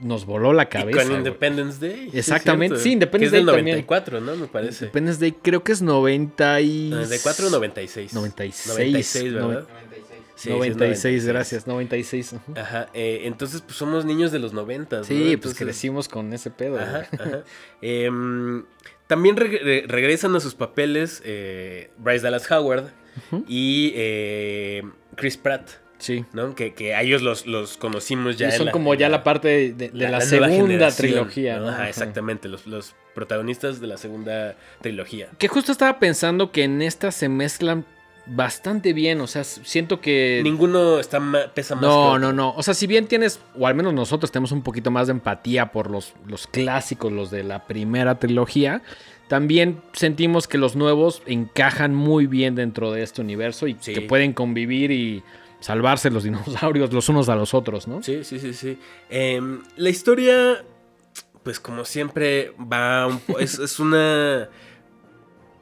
[0.00, 1.02] nos voló la cabeza.
[1.02, 1.16] y con.
[1.18, 2.10] Independence Day.
[2.12, 2.92] Exactamente, sí.
[2.92, 3.76] Independence que es del Day también.
[3.76, 4.36] 94, ¿no?
[4.36, 4.84] Me parece.
[4.86, 6.90] Independence Day creo que es 90 y...
[6.90, 8.14] 94 o 96.
[8.14, 8.68] 96.
[8.68, 9.48] 96, ¿verdad?
[9.48, 10.08] Noven- 96.
[10.36, 12.32] Sí, sí, es 96, gracias, 96.
[12.34, 12.60] ujú.
[12.60, 15.02] Ajá, eh, entonces pues somos niños de los 90.
[15.02, 16.78] Sí, pues crecimos con ese pedo.
[16.78, 17.08] Ajá.
[17.82, 18.64] Em,
[19.08, 22.84] también re- regresan a sus papeles eh, Bryce Dallas Howard
[23.48, 24.82] y eh,
[25.16, 26.24] Chris Pratt, Sí.
[26.32, 26.54] ¿no?
[26.54, 28.46] Que, que a ellos los, los conocimos ya.
[28.48, 31.58] Y en son la- como ya la parte de, la, segunda trilogía.
[31.58, 31.68] ¿no?
[31.68, 31.88] Ajá, Ajá.
[31.88, 35.28] exactamente, los, los protagonistas de la segunda trilogía.
[35.38, 37.84] Que justo estaba pensando que en esta se mezclan
[38.26, 39.20] bastante bien.
[39.20, 40.40] O sea, siento que.
[40.44, 41.82] Ninguno está ma- pesa más.
[41.82, 42.54] No, no, no.
[42.56, 45.72] O sea, si bien tienes, o al menos nosotros tenemos un poquito más de empatía
[45.72, 48.82] por los, los clásicos, los de la primera trilogía,
[49.28, 53.92] también sentimos que los nuevos encajan muy bien dentro de este universo y Sí.
[53.94, 55.22] que pueden convivir y
[55.60, 58.02] salvarse los dinosaurios los unos a los otros, ¿no?
[58.02, 58.78] Sí, sí, sí, sí.
[59.10, 60.64] Em, la historia,
[61.42, 64.48] pues como siempre, va un po- es, es una...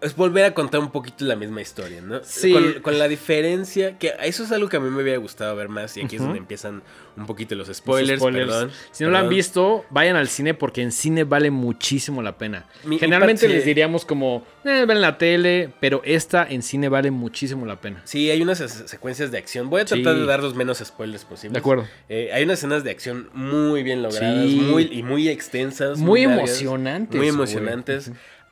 [0.02, 2.20] Es volver a contar un poquito la misma historia, ¿no?
[2.22, 2.52] Sí.
[2.52, 5.68] Con, con la diferencia que eso es algo que a mí me hubiera gustado ver
[5.68, 6.82] más y aquí es donde empiezan
[7.16, 8.70] un poquito los Los spoilers, perdón.
[8.92, 12.66] Si no lo han visto, vayan al cine porque en cine vale muchísimo la pena.
[12.84, 17.64] Mi- Generalmente les diríamos como, eh, ven la tele, pero esta en cine vale muchísimo
[17.64, 18.02] la pena.
[18.04, 19.70] Sí, hay unas se- secuencias de acción.
[19.70, 20.20] Voy a tratar Sí.
[20.20, 21.54] de dar los menos spoilers posibles.
[21.54, 21.86] De acuerdo.
[22.10, 24.56] Eh, hay unas escenas de acción muy bien logradas Sí.
[24.60, 25.98] muy, y muy extensas.
[25.98, 27.32] Muy largas, emocionantes, Muy güey.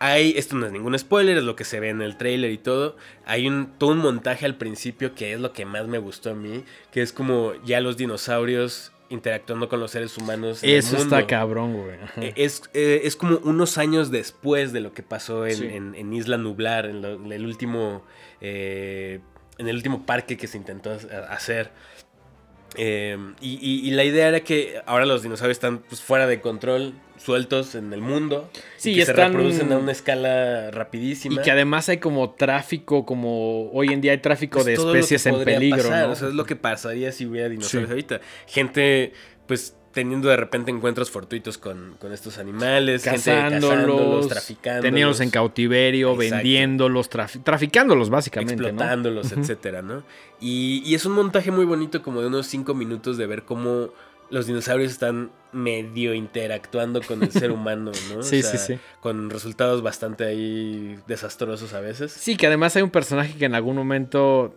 [0.07, 2.59] Hay, esto no es ningún spoiler, es lo que se ve en el trailer y
[2.59, 2.97] todo.
[3.25, 6.35] Hay un, todo un montaje al principio que es lo que más me gustó a
[6.35, 10.61] mí, que es como ya los dinosaurios interactuando con los seres humanos.
[10.63, 11.97] Eso está cabrón, güey.
[12.17, 15.67] Eh, Es, eh, es como unos años después de lo que pasó en, Sí.
[15.67, 18.05] en- en Isla Nublar, en, lo- en el último.
[18.41, 19.21] eh,
[19.57, 21.71] en el último parque que se intentó ha- hacer.
[22.77, 26.41] Eh, y, y- y la idea era que ahora los dinosaurios están pues, fuera de
[26.41, 28.51] control, sueltos en el mundo.
[28.77, 31.41] Sí, y que están- se reproducen a una escala rapidísima.
[31.41, 35.25] Y que además hay como tráfico, como hoy en día hay tráfico Pues de especies
[35.27, 36.13] en peligro, pasar, ¿no?
[36.13, 37.93] O sea, es lo que pasaría si hubiera dinosaurios Sí.
[37.93, 38.21] ahorita.
[38.47, 39.13] Gente,
[39.47, 43.03] pues, teniendo de repente encuentros fortuitos con, con estos animales.
[43.05, 44.83] gente Cazándolos, traficándolos.
[44.91, 46.35] teniéndolos en cautiverio, Exacto.
[46.37, 48.69] vendiéndolos, trafi- traficándolos básicamente, ¿no?
[48.69, 50.03] explotándolos, etcétera, ¿no?
[50.41, 53.89] Y, y es un montaje muy bonito, como de unos cinco minutos, de ver cómo
[54.31, 58.19] los dinosaurios están medio interactuando con el ser humano, ¿no?
[58.19, 58.81] O Sí, sea, sí, sí.
[59.01, 62.11] Con resultados bastante ahí desastrosos a veces.
[62.13, 64.55] Sí, que además hay un personaje que en algún momento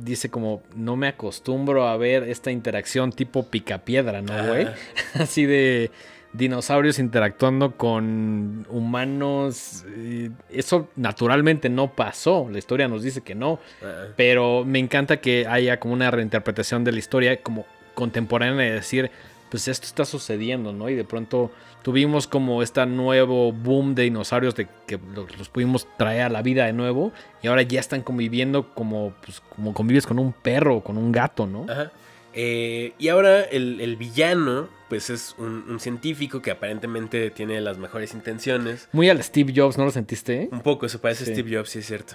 [0.00, 4.66] dice como, no me acostumbro a ver esta interacción tipo picapiedra, ¿no, güey?
[5.14, 5.90] Así de
[6.32, 9.84] dinosaurios interactuando con humanos.
[10.50, 15.46] Eso naturalmente no pasó, la historia nos dice que no, Ah, pero me encanta que
[15.46, 19.10] haya como una reinterpretación de la historia como contemporánea de decir,
[19.52, 20.88] pues esto está sucediendo, ¿no?
[20.88, 21.50] Y de pronto
[21.82, 26.40] tuvimos como este nuevo boom de dinosaurios de que lo- los pudimos traer a la
[26.40, 27.12] vida de nuevo
[27.42, 31.12] y ahora ya están conviviendo como, pues, como convives con un perro o con un
[31.12, 31.66] gato, ¿no?
[31.70, 31.92] Ajá.
[32.34, 37.76] Eh, y ahora el, el villano, pues es un, un científico que aparentemente tiene las
[37.76, 38.88] mejores intenciones.
[38.92, 40.48] Muy al Steve Jobs, ¿no lo sentiste?
[40.50, 41.32] Un poco, se parece Sí.
[41.34, 42.14] Steve Jobs, sí es cierto.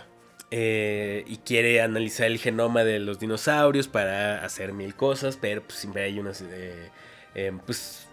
[0.49, 5.75] Eh, y quiere analizar el genoma de los dinosaurios para hacer mil cosas, pero pues
[5.77, 6.41] siempre hay unas
[7.37, 8.07] eh, eh, pues,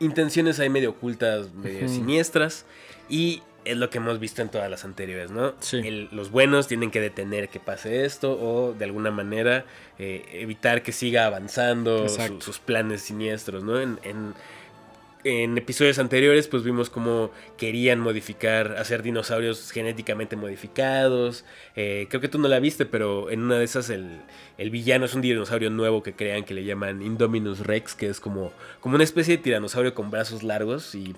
[0.00, 2.66] intenciones ahí medio ocultas, medio siniestras.
[3.08, 5.54] Y es lo que hemos visto en todas las anteriores, ¿no?
[5.60, 5.78] Sí.
[5.78, 9.64] El- los buenos tienen que detener que pase esto o de alguna manera
[9.98, 13.80] eh, evitar que siga avanzando su- sus planes siniestros, ¿no?
[13.80, 14.34] En, en-
[15.26, 21.44] en episodios anteriores pues vimos cómo querían modificar, hacer dinosaurios genéticamente modificados.
[21.74, 24.20] Eh, creo que tú no la viste, pero en una de esas el,
[24.56, 28.20] el villano es un dinosaurio nuevo que crean que le llaman Indominus Rex, que es
[28.20, 31.14] como, como una especie de tiranosaurio con brazos largos y,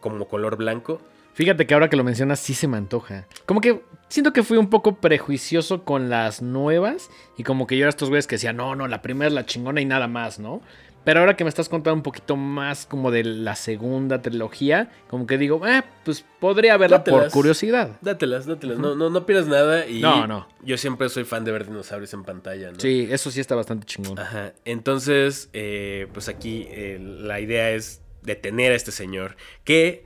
[0.00, 1.00] como color blanco.
[1.34, 3.26] Fíjate que ahora que lo mencionas sí se me antoja.
[3.46, 7.84] Como que siento que fui un poco prejuicioso con las nuevas y como que yo
[7.84, 10.38] era estos güeyes que decían, no, no, la primera es la chingona y nada más,
[10.38, 10.60] ¿no?
[11.04, 15.26] Pero ahora que me estás contando un poquito más como de la segunda trilogía, como
[15.26, 17.96] que digo, eh, pues podría verla por curiosidad.
[18.02, 18.78] Dátelas, dátelas.
[18.78, 19.86] No, no, no pierdas nada.
[19.86, 20.48] Y No, no.
[20.62, 22.78] Yo siempre soy fan de ver dinosaurios en pantalla, ¿no?
[22.78, 24.18] Sí, eso sí está bastante chingón.
[24.18, 24.52] Ajá.
[24.64, 29.36] Entonces, eh, pues aquí eh, la idea es detener a este señor.
[29.64, 30.04] Que,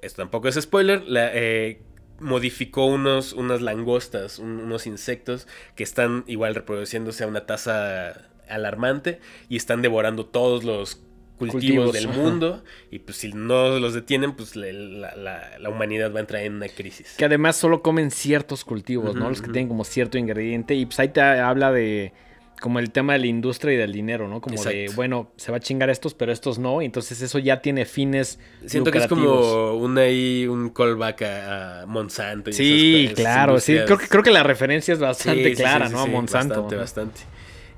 [0.00, 1.82] esto tampoco es spoiler, la, eh,
[2.20, 9.20] modificó unos, unas langostas, un- unos insectos que están igual reproduciéndose a una tasa alarmante
[9.48, 10.96] y están devorando todos los
[11.38, 12.18] cultivos, Cultivos, del ajá.
[12.18, 12.64] mundo.
[12.90, 14.72] Y pues si no los detienen, pues la,
[15.16, 17.14] la- la- humanidad va a entrar en una crisis.
[17.16, 19.28] Que además solo comen ciertos cultivos, ¿no?
[19.28, 20.74] Los que tienen como cierto ingrediente.
[20.74, 22.12] Y pues ahí te habla de
[22.60, 24.40] como el tema de la industria y del dinero, ¿no?
[24.40, 26.82] Como de, bueno, se va a chingar estos, pero estos no.
[26.82, 28.40] Entonces eso ya tiene fines.
[28.66, 32.50] Siento que es como un, ahí, un callback a, Monsanto.
[32.50, 33.76] y Sí, esas- esas claro, sí.
[33.84, 36.00] Creo que, creo que la referencia es bastante Sí, clara, sí, ¿no?
[36.00, 36.62] a Monsanto.
[36.64, 37.20] Bastante, bastante.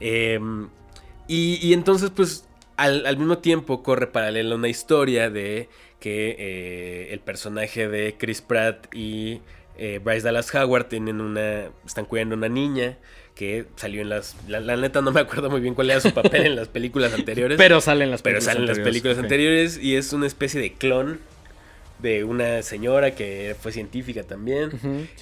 [0.01, 0.41] Eh,
[1.29, 5.69] y, y entonces, pues, al, al mismo tiempo corre paralela una historia de
[6.01, 9.41] que eh, el personaje de Chris Pratt y
[9.79, 11.71] eh, Bryce Dallas Howard tienen una.
[11.87, 12.99] están cuidando a una niña
[13.35, 14.37] que salió en las.
[14.49, 17.13] La, la neta no me acuerdo muy bien cuál era su papel en las películas
[17.15, 17.57] anteriores.
[17.59, 20.73] Pero salen las Pero películas salen las anteriores, películas anteriores y es una especie de
[20.73, 21.21] clon
[22.03, 24.71] de una señora que fue científica también.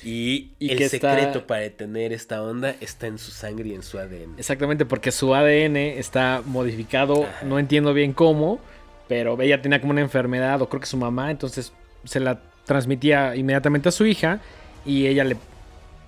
[0.05, 3.75] Y, Y el que está- secreto para detener esta onda está en su sangre y
[3.75, 4.35] en su ADN.
[4.39, 7.45] Exactamente, porque su ADN está modificado, Ajá.
[7.45, 8.61] no entiendo bien cómo,
[9.09, 11.73] pero ella tenía como una enfermedad, o creo que su mamá, entonces
[12.05, 14.41] se la transmitía inmediatamente a su hija
[14.85, 15.37] y ella le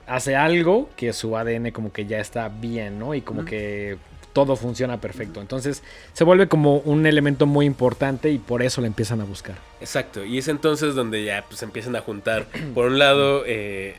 [0.07, 3.15] hace algo que su ADN como que ya está bien, ¿no?
[3.15, 3.97] Y como que
[4.33, 5.41] todo funciona perfecto.
[5.41, 9.57] Entonces se vuelve como un elemento muy importante y por eso la empiezan a buscar.
[9.81, 12.47] Exacto, y es entonces donde ya pues empiezan a juntar.
[12.75, 13.97] Por un lado, eh,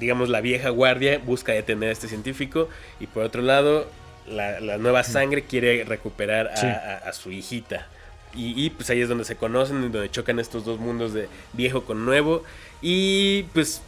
[0.00, 2.68] digamos, la vieja guardia busca detener a este científico
[3.00, 3.86] y por otro lado,
[4.28, 6.66] la, la nueva sangre quiere recuperar a, Sí.
[6.66, 7.86] a- a su hijita.
[8.34, 11.28] Y, y, pues ahí es donde se conocen, y donde chocan estos dos mundos de
[11.54, 12.42] viejo con nuevo
[12.82, 13.80] y pues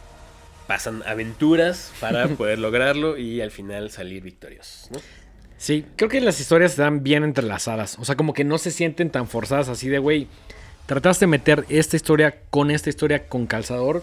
[0.65, 4.89] pasan aventuras para poder lograrlo y al final salir victoriosos.
[4.91, 4.99] ¿no?
[5.59, 7.99] Sí, creo que las historias están bien entrelazadas.
[7.99, 10.27] O sea, como que no se sienten tan forzadas así de, güey,
[10.85, 14.01] trataste de meter esta historia con esta historia con calzador.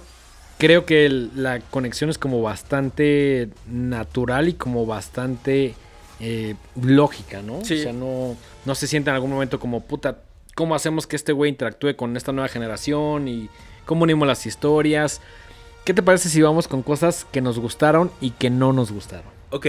[0.59, 5.75] Creo que el- la conexión es como bastante natural y como bastante
[6.21, 7.62] eh, lógica, ¿no?
[7.64, 7.81] Sí.
[7.81, 10.21] O sea, no, no se siente en algún momento como, puta,
[10.55, 13.29] ¿cómo hacemos que este güey interactúe con esta nueva generación?
[13.29, 13.51] Y
[13.85, 15.21] cómo unimos las historias.
[15.85, 19.31] ¿Qué te parece si vamos con cosas que nos gustaron y que no nos gustaron?
[19.51, 19.66] Ok.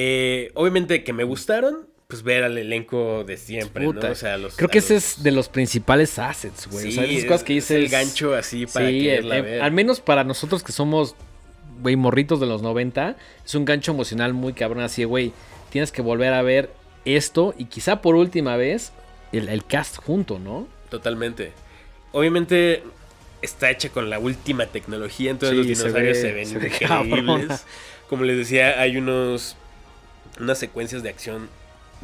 [0.00, 4.12] Eh, obviamente que me gustaron, pues ver al elenco de siempre, Puta, ¿no?
[4.12, 6.84] O sea, los, Creo que ese es de los principales assets, güey.
[6.84, 7.90] Sí, o sea, esas es- cosas que es el dices.
[7.92, 9.62] gancho así para Sí, quererla eh, ver.
[9.62, 11.16] al menos para nosotros que somos,
[11.82, 14.84] güey, morritos de los 90, es un gancho emocional muy cabrón.
[14.84, 15.32] Así, güey,
[15.70, 16.70] tienes que volver a ver
[17.04, 18.92] esto y quizá por última vez
[19.32, 20.68] el, el cast junto, ¿no?
[20.90, 21.50] Totalmente.
[22.12, 22.84] Obviamente
[23.42, 26.54] está hecha con la última tecnología, entonces Sí, los se dinosaurios ve- se, ven se
[26.86, 27.64] increíbles.
[28.08, 29.56] Como les decía, hay unos
[30.40, 31.48] unas secuencias de acción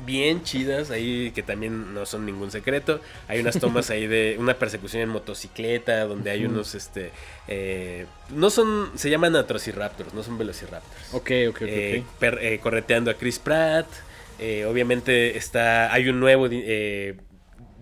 [0.06, 3.00] bien chidas ahí que también no son ningún secreto.
[3.28, 7.12] Hay unas tomas ahí de una persecución en motocicleta donde hay unos este
[7.46, 11.14] eh, no son se llaman atrociraptors, no son velociraptors.
[11.14, 11.62] Ok, ok, ok.
[11.62, 12.18] Eh, ok.
[12.18, 13.86] per- eh, correteando a Chris Pratt.
[14.68, 15.92] Obviamente está.
[15.92, 16.48] Hay un nuevo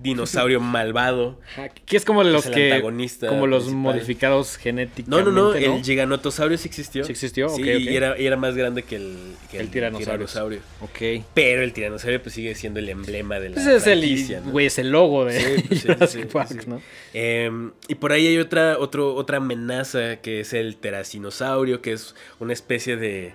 [0.03, 1.39] dinosaurio malvado.
[1.87, 2.73] Que es como los el que.
[2.73, 3.83] antagonista Como los principal.
[3.95, 5.31] modificados No, genéticamente.
[5.31, 7.05] no, no, el giganotosaurio sí existió.
[7.05, 9.17] Sí existió, Sí, y era, más grande que el,
[9.51, 10.27] que El tiranosaurio.
[10.27, 10.61] tiranosaurio.
[10.81, 11.25] Ok.
[11.35, 14.51] Pero el tiranosaurio pues sigue siendo el emblema de la Pues es el, franquicia, ¿no?
[14.51, 16.67] güey, es el logo de Sí, pues sí, Jurassic sí, Park.
[16.67, 16.83] ¿no?
[17.15, 17.51] Eh,
[17.89, 22.53] y por ahí hay otra, otro, otra amenaza que es el terasinosaurio, que es una
[22.53, 23.35] especie de.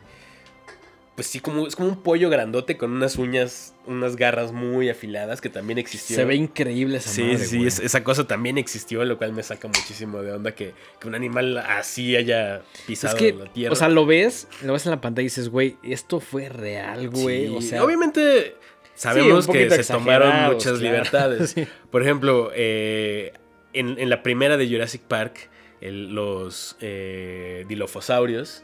[1.18, 5.42] Pues sí, como, es como un pollo grandote con unas uñas, unas garras muy afiladas
[5.42, 6.16] que también existió.
[6.16, 9.42] Se ve increíble esa Sí, madre, sí, es- esa cosa también existió, lo cual me
[9.42, 13.74] saca muchísimo de onda que, que un animal así haya Es pisado que, la tierra.
[13.74, 17.10] o sea, lo ves, lo ves en la pantalla y dices, güey, esto fue real,
[17.10, 17.48] güey.
[17.48, 18.56] Sí, O sea, obviamente
[18.94, 20.78] sabemos que se tomaron muchas claro.
[20.78, 21.50] libertades.
[21.56, 21.68] Sí.
[21.90, 23.34] Por ejemplo, eh,
[23.74, 25.50] en, en la primera de Jurassic Park,
[25.82, 28.64] el- los eh, dilofosaurios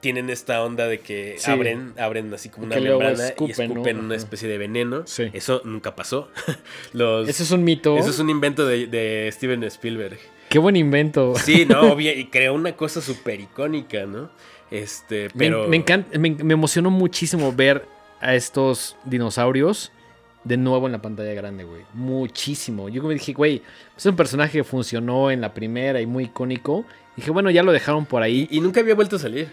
[0.00, 1.50] tienen esta onda de que Sí.
[1.50, 3.74] abren, abren así como una Que membrana escupen, y ¿no?
[3.74, 5.06] escupen una especie de veneno.
[5.06, 5.24] Sí.
[5.32, 6.28] Eso nunca pasó.
[6.92, 7.96] los, Eso es un mito.
[7.98, 10.18] eso es un invento de, de Steven Spielberg.
[10.48, 11.34] Qué buen invento.
[11.36, 14.30] Sí, no, obvia- y creó una cosa súper icónica, ¿no?
[14.70, 15.68] Este, Me- pero...
[15.68, 17.84] Me, encanta, me, me emocionó muchísimo ver
[18.20, 19.92] a estos dinosaurios
[20.44, 21.82] de nuevo en la pantalla grande, güey.
[21.92, 22.88] Muchísimo.
[22.88, 23.62] Yo como dije, güey,
[23.96, 26.84] es un personaje que funcionó en la primera y muy icónico.
[27.16, 28.46] Dije, bueno, ya lo dejaron por ahí.
[28.50, 29.48] Y nunca había vuelto a salir.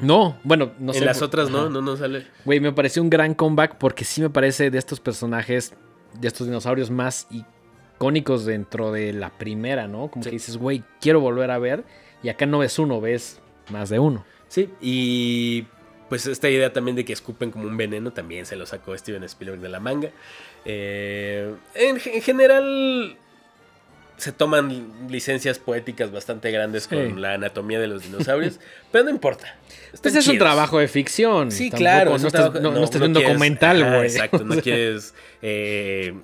[0.00, 0.98] No, bueno, no sé.
[1.00, 2.26] en las otras no, no, no sale.
[2.44, 5.74] Güey, me pareció un gran comeback porque sí me parece de estos personajes,
[6.18, 10.08] de estos dinosaurios más icónicos dentro de la primera, ¿no?
[10.08, 10.30] Como Sí.
[10.30, 11.84] que dices, güey, quiero volver a ver.
[12.22, 14.24] Y acá no ves uno, ves más de uno.
[14.48, 15.66] Sí, y
[16.08, 19.22] pues esta idea también de que escupen como un veneno también se lo sacó Steven
[19.24, 20.10] Spielberg de la manga.
[20.64, 23.16] Eh, en, en general
[24.22, 26.90] se toman licencias poéticas bastante grandes Sí.
[26.94, 28.60] con la anatomía de los dinosaurios,
[28.92, 29.56] pero no importa.
[30.00, 31.50] Pues es un trabajo de ficción.
[31.50, 32.10] Sí, Tampoco- claro.
[32.10, 34.02] No es estás, no, no estás un documental, güey.
[34.04, 35.14] Exacto, no quieres...
[35.42, 36.14] eh,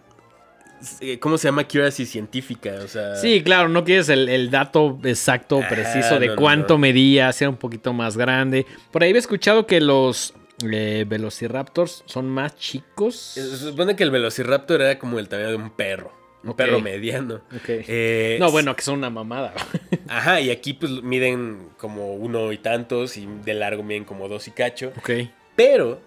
[1.00, 1.62] eh, ¿Cómo se llama?
[1.62, 3.16] Accuracy científica, o sea...
[3.16, 6.78] Sí, claro, no quieres el, el dato exacto, Ajá, preciso de no, cuánto no.
[6.78, 8.64] medía, si era un poquito más grande.
[8.92, 10.34] Por ahí había escuchado que los
[10.70, 13.16] eh, Velociraptors son más chicos.
[13.16, 16.12] Se supone que el Velociraptor era como el tamaño de un perro.
[16.44, 17.40] Un perro mediano.
[17.66, 19.54] Eh, no, bueno, que son una mamada.
[20.08, 24.46] Ajá, y aquí pues miden como uno y tantos y de largo miden como dos
[24.48, 24.92] y cacho.
[24.96, 25.10] ok.
[25.56, 26.00] Pero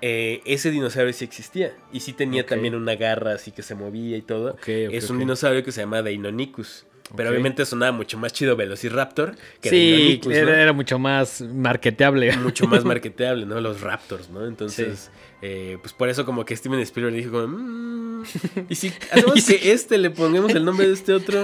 [0.00, 4.16] eh, ese dinosaurio sí existía y sí tenía también una garra así que se movía
[4.16, 4.56] y todo.
[4.66, 6.86] Es un dinosaurio que se llama Deinonychus.
[7.16, 7.32] Pero Ok.
[7.32, 10.34] obviamente sonaba mucho más chido Velociraptor que Sí, Deinonychus, ¿no?
[10.34, 12.36] era, mucho más marketeable.
[12.36, 13.60] mucho más marketeable, ¿no?
[13.60, 14.46] Los Raptors, ¿no?
[14.46, 18.24] Entonces, eh, pues por eso como que Steven Spielberg dijo como, "Mm,
[18.68, 21.42] y si hacemos que este le pongamos el nombre de este otro,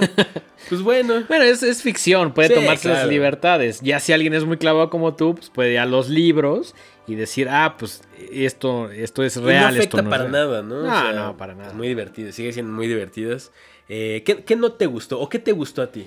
[0.69, 1.23] pues bueno.
[1.27, 3.81] Bueno, es, es ficción, puede Sí, tomarse las libertades.
[3.81, 6.75] Ya si alguien es muy clavado como tú, pues puede ir a los libros
[7.07, 8.01] y decir, ah, pues
[8.31, 9.61] esto, esto es Y real.
[9.61, 10.31] no afecta esto no es para real".
[10.31, 10.81] nada, ¿no?
[10.83, 11.69] No, no, para nada.
[11.69, 13.51] Es muy divertido, sigue siendo muy divertidas.
[13.89, 16.05] Eh, ¿qué, qué no te gustó o qué te gustó a ti?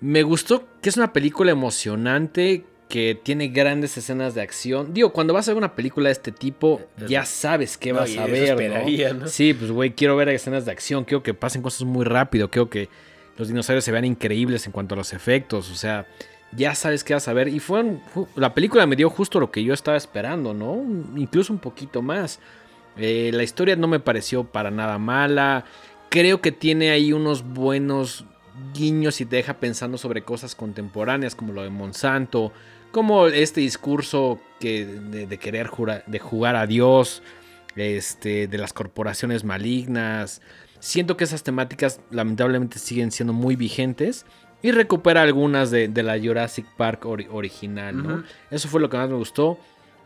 [0.00, 4.94] Me gustó que es una película emocionante que tiene grandes escenas de acción.
[4.94, 8.16] Digo, cuando vas a ver una película de este tipo, ya sabes qué No, vas
[8.16, 8.60] a ver, ¿no?
[8.62, 9.26] esperaría, ¿no?
[9.26, 12.70] Sí, pues güey, quiero ver escenas de acción, quiero que pasen cosas muy rápido, quiero
[12.70, 12.88] que
[13.36, 16.06] los dinosaurios se vean increíbles en cuanto a los efectos, o sea,
[16.52, 17.48] ya sabes qué vas a ver.
[17.48, 17.84] Y fue
[18.36, 20.82] la película me dio justo lo que yo estaba esperando, ¿no?
[21.16, 22.38] Incluso un poquito más.
[22.96, 25.64] Eh, la historia no me pareció para nada mala.
[26.10, 28.24] Creo que tiene ahí unos buenos
[28.74, 32.52] guiños y te deja pensando sobre cosas contemporáneas como lo de Monsanto,
[32.90, 37.22] como este discurso que de, de querer jura- de jugar a Dios,
[37.74, 40.40] este, de las corporaciones malignas.
[40.78, 44.24] Siento que esas temáticas lamentablemente siguen siendo muy vigentes
[44.62, 48.24] y recupera algunas de, de la Jurassic Park ori- original.
[48.50, 49.58] Eso fue lo que más me gustó.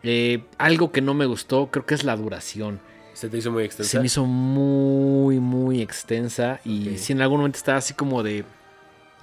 [0.03, 2.81] Eh, algo que no me gustó creo que es la duración.
[3.15, 3.91] ¿Se te hizo muy extensa?
[3.91, 6.61] Se me hizo muy, muy extensa.
[6.65, 8.45] Y sí, en algún momento estaba así como de.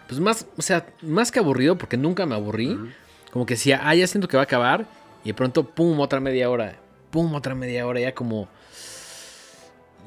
[0.08, 2.78] Pues más, o sea, más que aburrido, porque nunca me aburrí.
[3.32, 4.88] Como que decía, ah, ya siento que va a acabar.
[5.24, 6.78] Y de pronto, pum, otra media hora.
[7.12, 8.00] Pum, otra media hora.
[8.00, 8.48] Ya como.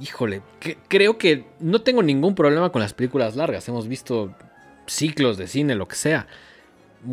[0.00, 3.68] Híjole, que- creo que no tengo ningún problema con las películas largas.
[3.68, 4.34] Hemos visto
[4.86, 6.26] ciclos de cine, lo que sea.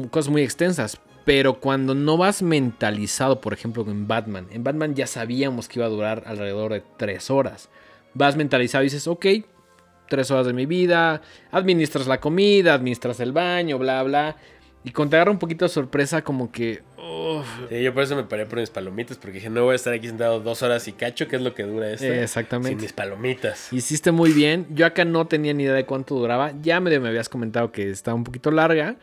[0.09, 0.97] Cosas muy extensas.
[1.27, 4.47] Pero cuando no vas mentalizado, por ejemplo, en Batman.
[4.49, 7.67] En Batman ya sabíamos que iba a durar alrededor de tres horas.
[8.13, 9.25] Vas mentalizado y dices, ok,
[10.07, 11.21] tres horas de mi vida.
[11.51, 14.37] Administras la comida, administras el baño, bla, bla.
[14.85, 16.81] Y cuando te agarra un poquito de sorpresa, como que...
[16.97, 19.75] uf, Sí, yo por eso me paré por mis palomitas, porque dije, no voy a
[19.75, 22.05] estar aquí sentado dos horas y cacho, que es lo que dura esto.
[22.05, 22.83] Sin exactamente.
[22.83, 23.73] mis palomitas.
[23.73, 24.65] Hiciste muy bien.
[24.69, 26.53] Yo acá no tenía ni idea de cuánto duraba.
[26.61, 28.95] Ya medio me habías comentado que estaba un poquito larga.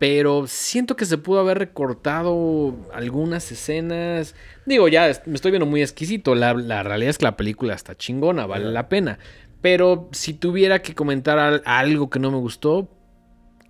[0.00, 4.34] Pero siento que se pudo haber recortado algunas escenas.
[4.64, 6.34] Digo, ya me estoy viendo muy exquisito.
[6.34, 9.18] La, la realidad es que la película está chingona, vale la pena.
[9.60, 12.88] Pero si tuviera que comentar al- algo que no me gustó,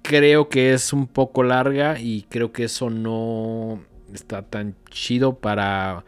[0.03, 3.83] creo que es un poco larga y creo que eso no
[4.15, 6.05] está tan chido para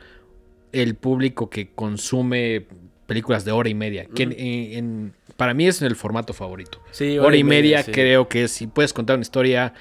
[0.70, 2.66] el público que consume
[3.08, 4.06] películas de hora y media.
[4.14, 6.80] Que en- en- para mí es el formato favorito.
[6.92, 7.90] Sí, Hora, y media, sí.
[7.90, 9.74] creo que si puedes contar una historia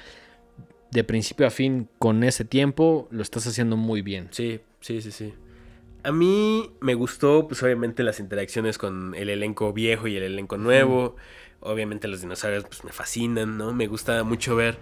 [0.92, 4.28] de principio a fin con ese tiempo, lo estás haciendo muy bien.
[4.30, 5.32] Sí, sí, sí, sí.
[6.04, 10.58] A mí me gustó, pues obviamente las interacciones con el elenco viejo y el elenco
[10.58, 11.16] nuevo.
[11.60, 13.72] Obviamente los dinosaurios, pues me fascinan, ¿no?
[13.72, 14.78] Me gusta mucho ver.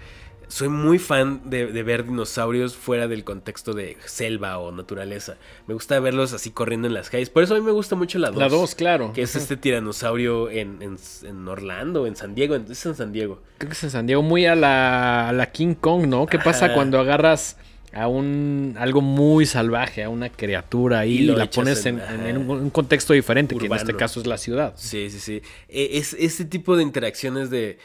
[0.51, 5.37] Soy muy fan de, de ver dinosaurios fuera del contexto de selva o naturaleza.
[5.69, 7.31] Me gusta verlos así corriendo en las calles.
[7.31, 8.39] Por eso a mí me gusta mucho la 2.
[8.39, 9.13] La 2, claro.
[9.13, 12.57] Que es este tiranosaurio en, en, en Orlando, en San Diego.
[12.57, 13.41] Es en San Diego.
[13.59, 16.27] Creo que es en San Diego, muy a la, a la King Kong, ¿no?
[16.27, 17.57] ¿Qué pasa cuando agarras
[17.93, 22.01] a un algo muy salvaje, a una criatura ahí Y la pones en-
[22.49, 24.75] un, contexto diferente, que en este caso es la ciudad?
[24.77, 25.43] Sí, sí, sí.
[25.69, 27.79] E- Es ese tipo de interacciones de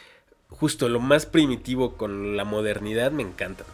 [0.50, 3.66] justo lo más primitivo con la modernidad me encantan.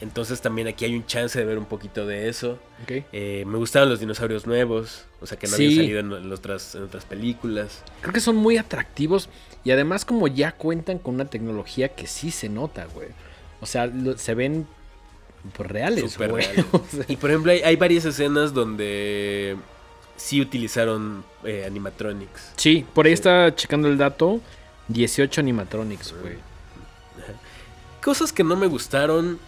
[0.00, 2.58] Entonces también aquí hay un chance de ver un poquito de eso.
[2.86, 5.64] Eh, me gustaban los dinosaurios nuevos, o sea que no Sí.
[5.64, 7.82] habían salido en, en otras, en otras películas.
[8.02, 9.30] Creo que son muy atractivos
[9.64, 13.08] y además como ya cuentan con una tecnología que sí se nota, güey.
[13.62, 14.66] O sea, lo- se ven
[15.56, 16.28] pues, reales, güey.
[16.30, 16.64] reales.
[16.72, 19.56] O sea, Y por ejemplo, hay, hay varias escenas donde
[20.16, 22.52] sí utilizaron eh, animatronics.
[22.56, 23.14] sí, por ahí Sí.
[23.14, 24.42] está checando el dato.
[24.88, 26.36] 18 animatronics, güey.
[28.02, 29.38] Cosas que no me gustaron.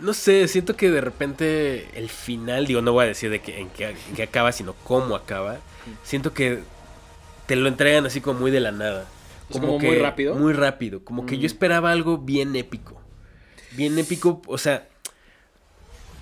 [0.00, 3.58] No sé, siento que de repente el final, digo, no voy a decir de que,
[3.60, 5.58] en, qué, en qué acaba, sino cómo acaba.
[6.04, 6.60] Siento que
[7.46, 9.06] te lo entregan así como muy de la nada.
[9.50, 10.34] ¿Es como muy rápido?
[10.34, 11.04] Muy rápido.
[11.04, 11.40] Como que Mm.
[11.40, 13.00] yo esperaba algo bien épico.
[13.72, 14.86] Bien épico, o sea.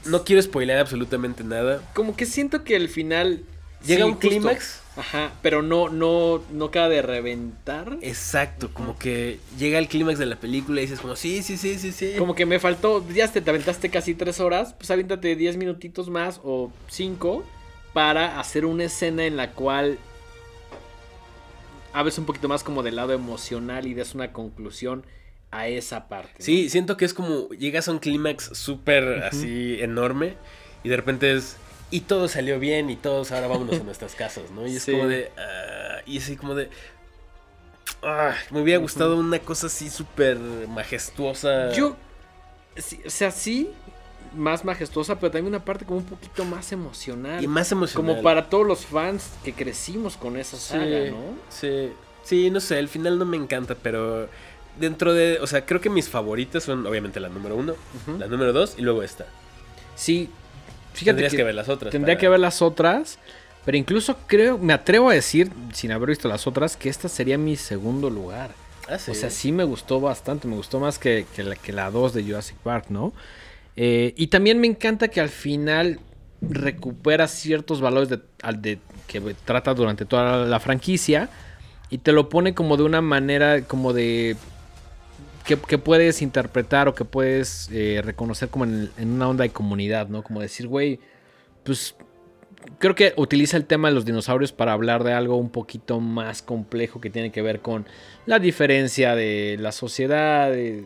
[0.06, 1.82] No quiero spoilear absolutamente nada.
[1.94, 3.42] Como que siento que el final
[3.84, 4.80] Llega sí, un clímax.
[4.96, 7.98] Ajá, pero no, no, no acaba de reventar.
[8.02, 11.78] Exacto, como que llega el clímax de la película y dices como, sí, sí, sí,
[11.78, 12.14] sí, sí.
[12.18, 16.10] Como que me faltó, ya te, te aventaste casi tres horas, pues aviéntate 10 minutitos
[16.10, 17.44] más o 5
[17.92, 19.98] para hacer una escena en la cual
[21.92, 25.04] habes un poquito más como del lado emocional y des una conclusión
[25.50, 26.34] a esa parte.
[26.38, 26.44] ¿no?
[26.44, 30.34] Sí, siento que es como llegas a un clímax súper así enorme
[30.84, 31.56] y de repente es
[31.90, 34.66] y todo salió bien y todos ahora vámonos a nuestras casas, ¿no?
[34.66, 34.92] Y es Sí.
[34.92, 36.70] como de ah, y así como de
[38.02, 40.38] ah, me hubiera gustado una cosa así súper
[40.68, 41.72] majestuosa.
[41.72, 41.96] Yo,
[42.76, 43.70] sí, o sea, sí,
[44.34, 47.42] más majestuosa, pero también una parte como un poquito más emocional.
[47.42, 48.06] y más emocional.
[48.12, 51.34] como para todos los fans que crecimos con esa Sí, saga, ¿no?
[51.48, 51.90] sí,
[52.22, 54.28] sí, no sé, el final no me encanta, pero
[54.78, 57.74] dentro de, o sea, creo que mis favoritas son obviamente la número uno,
[58.18, 59.26] la número dos y luego esta.
[59.96, 60.30] Sí,
[60.92, 61.90] fíjate Tendrías que, que, ver las otras.
[61.92, 63.18] tendría para- que ver las otras,
[63.64, 67.38] pero incluso creo, me atrevo a decir, sin haber visto las otras, que esta sería
[67.38, 68.50] mi segundo lugar.
[68.88, 69.10] Ah, sí.
[69.10, 72.12] O sea, sí me gustó bastante, me gustó más que, que la, que la 2
[72.14, 73.12] de Jurassic Park, ¿no?
[73.76, 76.00] Eh, y también me encanta que al final
[76.42, 78.20] recupera ciertos valores de,
[78.58, 81.28] de- que trata durante toda la franquicia
[81.90, 84.36] y te lo pone como de una manera como de
[85.44, 90.22] que, puedes interpretar o que puedes eh, reconocer como en, una onda de comunidad, ¿no?
[90.22, 91.00] Como decir, güey,
[91.64, 91.94] pues
[92.78, 96.42] creo que utiliza el tema de los dinosaurios para hablar de algo un poquito más
[96.42, 97.86] complejo que tiene que ver con
[98.26, 100.84] la diferencia de la sociedad, de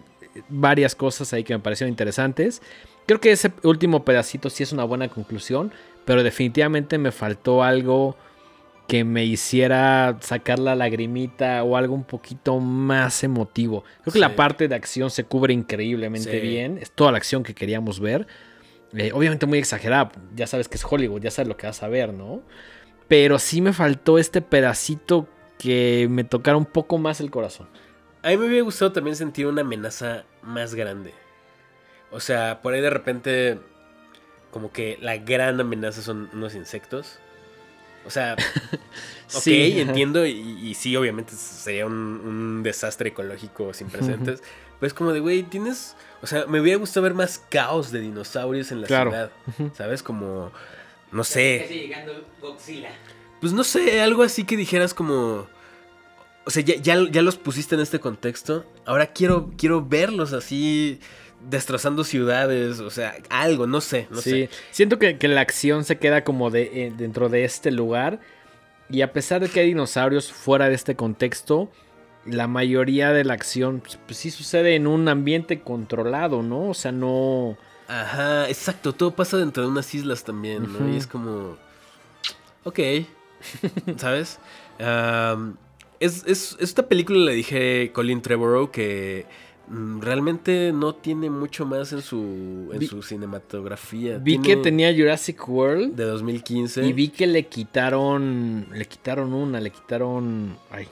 [0.49, 2.63] varias cosas ahí que me parecieron interesantes.
[3.07, 5.73] Creo que ese último pedacito sí es una buena conclusión,
[6.05, 8.17] pero definitivamente me faltó algo
[8.87, 13.85] que me hiciera sacar la lagrimita o algo un poquito más emotivo.
[14.03, 16.47] Creo que la parte de acción se cubre increíblemente Sí.
[16.47, 18.27] bien, es toda la acción que queríamos ver.
[18.97, 21.89] Eh, obviamente muy exagerada, ya sabes que es Hollywood, ya sabes lo que vas a
[21.89, 22.43] ver, ¿no?
[23.09, 25.29] Pero sí me faltó este pedacito
[25.59, 27.69] que me tocara un poco más el corazón.
[28.23, 31.13] A mí me hubiera gustado también sentir una amenaza más grande.
[32.11, 33.59] O sea, por ahí de repente,
[34.51, 37.19] como que la gran amenaza son unos insectos.
[38.07, 38.37] O sea,
[39.35, 39.81] ok, Sí.
[39.81, 44.43] entiendo, y, y sí, obviamente sería un, un desastre ecológico sin precedentes.
[44.81, 45.97] Pero es como de, güey, tienes.
[46.23, 49.11] O sea, me hubiera gustado ver más caos de dinosaurios en la Claro.
[49.11, 49.31] ciudad.
[49.75, 50.03] ¿Sabes?
[50.03, 50.51] Como.
[51.13, 51.69] No Casi sé.
[51.71, 52.91] llegando Godzilla.
[53.41, 55.47] Pues no sé, algo así que dijeras como.
[56.47, 58.67] O sea, ya, ya, ya los pusiste en este contexto.
[58.85, 60.99] Ahora quiero, quiero verlos así.
[61.49, 62.81] Destrozando ciudades.
[62.81, 64.07] O sea, algo, no sé.
[64.11, 64.51] No sí, sé.
[64.71, 68.21] siento que, que la acción se queda como de, eh, dentro de este lugar.
[68.91, 71.71] Y a pesar de que hay dinosaurios fuera de este contexto,
[72.27, 76.69] la mayoría de la acción pues, pues, sí sucede en un ambiente controlado, ¿no?
[76.71, 77.57] O sea, no...
[77.89, 78.93] Ajá, exacto.
[78.95, 80.91] Todo pasa dentro de unas islas también, ¿no?
[80.91, 81.59] Y es como.
[82.65, 82.79] Ok.
[83.99, 84.39] ¿Sabes?
[84.79, 85.57] Am,
[86.01, 89.27] es, es- esta película le dije Colin Trevorrow que
[89.69, 94.19] realmente no tiene mucho más en su, en Vi- su cinematografía.
[94.19, 96.85] Vi Tiene que tenía Jurassic World De 2015.
[96.87, 98.67] y vi que le quitaron...
[98.73, 100.57] Le quitaron una, le quitaron...
[100.71, 100.87] Ay,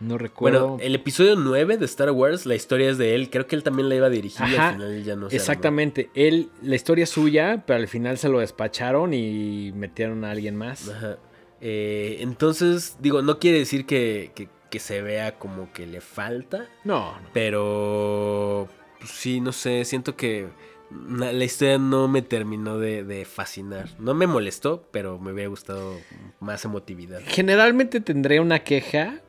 [0.00, 0.68] no recuerdo.
[0.70, 3.30] Bueno, el episodio 9 de Star Wars, la historia es de él.
[3.30, 5.36] Creo que él también la iba a dirigir y Ajá, al final ya no se
[5.36, 5.42] armó.
[5.42, 10.32] Exactamente, él, la historia es suya, pero al final se lo despacharon y metieron a
[10.32, 10.88] alguien más.
[10.88, 11.18] Ajá.
[11.60, 16.66] Eh, entonces, digo, no quiere decir que, que- que se vea como que le falta,
[16.82, 17.28] No, no.
[17.34, 18.68] pero
[18.98, 20.48] pues, sí, no sé, siento que
[20.90, 23.88] la historia no me terminó de, de fascinar.
[23.98, 25.94] No me molestó, pero me hubiera gustado
[26.40, 27.20] más emotividad.
[27.24, 29.20] Generalmente tendré una queja,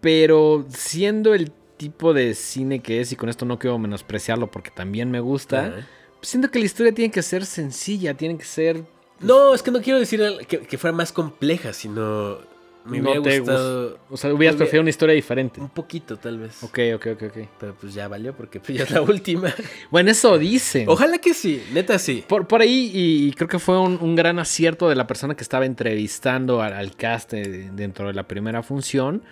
[0.00, 4.70] pero siendo el tipo de cine que es, y con esto no quiero menospreciarlo porque
[4.70, 5.86] también me gusta, Ajá.
[6.20, 8.84] siento que la historia tiene que ser sencilla, tiene que ser...
[9.20, 12.38] No, es que no quiero decir que fuera más compleja, sino
[12.84, 15.60] me No hubiera te gustado O sea, hubieras Hubiera- preferido una historia diferente.
[15.60, 16.62] un poquito tal vez.
[16.62, 17.48] Ok, ok, ok, ok.
[17.58, 19.52] Pero pues ya valió porque pues, ya es la última.
[19.90, 20.86] Bueno, eso dicen.
[20.88, 22.24] Ojalá que sí, neta sí.
[22.26, 25.42] Por, por ahí, y creo que fue un, un gran acierto de la persona que
[25.42, 29.22] estaba entrevistando al, al cast eh, dentro de la primera función,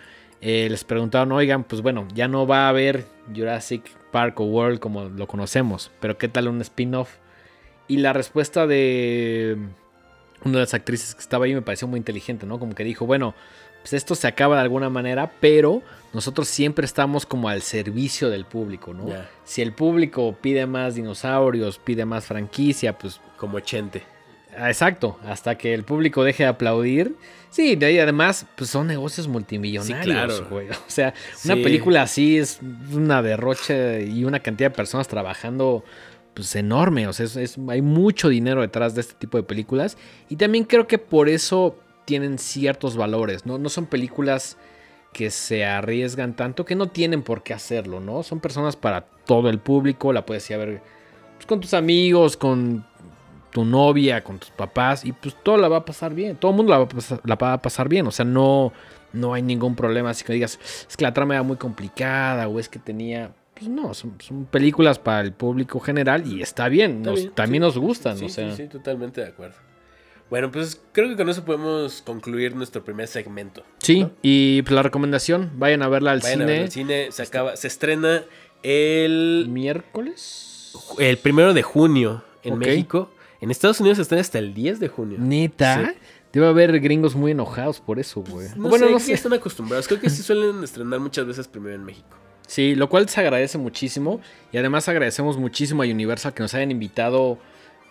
[0.40, 3.82] eh, les preguntaron, oigan, pues bueno, ya no va a haber Jurassic
[4.12, 7.11] Park o World como lo conocemos, pero ¿qué tal un spin-off?
[7.88, 9.57] Y la respuesta de
[10.45, 12.59] una de las actrices que estaba ahí me pareció muy inteligente, ¿no?
[12.59, 13.34] Como que dijo, bueno,
[13.80, 15.82] pues esto se acaba de alguna manera, pero
[16.12, 19.07] nosotros siempre estamos como al servicio del público, ¿no?
[19.45, 24.03] Si el público pide más dinosaurios, pide más franquicia, pues Como Chente.
[24.57, 27.14] Ah, Exacto, hasta que el público deje de aplaudir.
[27.51, 30.47] Sí, de ahí además, pues son negocios multimillonarios, Sí, claro.
[30.51, 30.68] güey.
[30.70, 31.14] O sea,
[31.45, 31.62] una Sí.
[31.62, 32.59] película así es
[32.93, 35.84] una derroche y una cantidad de personas trabajando,
[36.39, 37.09] pues enorme.
[37.09, 39.99] O sea, es- hay mucho dinero detrás de este tipo de películas.
[40.28, 43.59] Y también creo que por eso tienen ciertos valores, ¿no?
[43.59, 44.57] No son películas
[45.12, 48.22] que se arriesgan tanto que no tienen por qué hacerlo, ¿no?
[48.22, 50.80] Son personas para todo el público, la puedes ir a ver
[51.34, 52.86] pues, con tus amigos, con
[53.51, 56.36] tu novia, con tus papás, y pues todo la va a pasar bien.
[56.36, 58.07] Todo el mundo la va a pasar, la va a pasar bien.
[58.07, 58.72] O sea, no,
[59.12, 60.11] no hay ningún problema.
[60.11, 63.32] Así que digas, es que la trama era muy complicada o es que tenía.
[63.59, 67.03] Pues no, son, son películas para el público general y está bien.
[67.03, 67.67] Nos- bien, también sí.
[67.67, 68.17] nos gustan.
[68.17, 69.57] Sí, o sea, sí, sí, totalmente de acuerdo.
[70.31, 73.65] Bueno, pues creo que con eso podemos concluir nuestro primer segmento.
[73.79, 74.11] Sí, ¿no?
[74.23, 77.03] y pues la recomendación, vayan a verla al Vayan a ver cine.
[77.05, 77.13] el cine.
[77.13, 78.23] Se acaba, se estrena
[78.63, 80.75] el, ¿Miércoles?
[80.99, 82.59] el primero de junio en.
[82.59, 83.11] México.
[83.41, 85.17] En Estados Unidos se estrena hasta el 10 de junio.
[85.21, 85.87] Neta.
[85.93, 85.99] Sí.
[86.33, 88.49] Debe haber gringos muy enojados por eso, güey.
[88.57, 89.13] No bueno, sé, no sé.
[89.13, 89.87] están acostumbrados.
[89.89, 92.17] Creo que sí suelen estrenar muchas veces primero en México.
[92.49, 94.20] Sí, lo cual se agradece muchísimo.
[94.51, 97.38] Y además agradecemos muchísimo a Universal que nos hayan invitado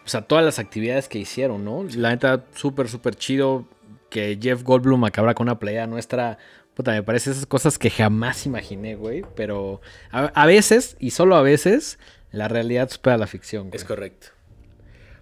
[0.02, 1.86] pues, a todas las actividades que hicieron, ¿no?
[1.96, 3.68] La neta, súper, súper chido
[4.10, 6.40] que Jeff Goldblum acabara con una playa nuestra.
[6.74, 9.24] Puta, me parece esas cosas que jamás imaginé, güey.
[9.36, 9.80] Pero
[10.12, 12.00] a, a veces, y solo a veces,
[12.32, 13.76] la realidad supera la ficción, güey.
[13.76, 14.28] Es correcto.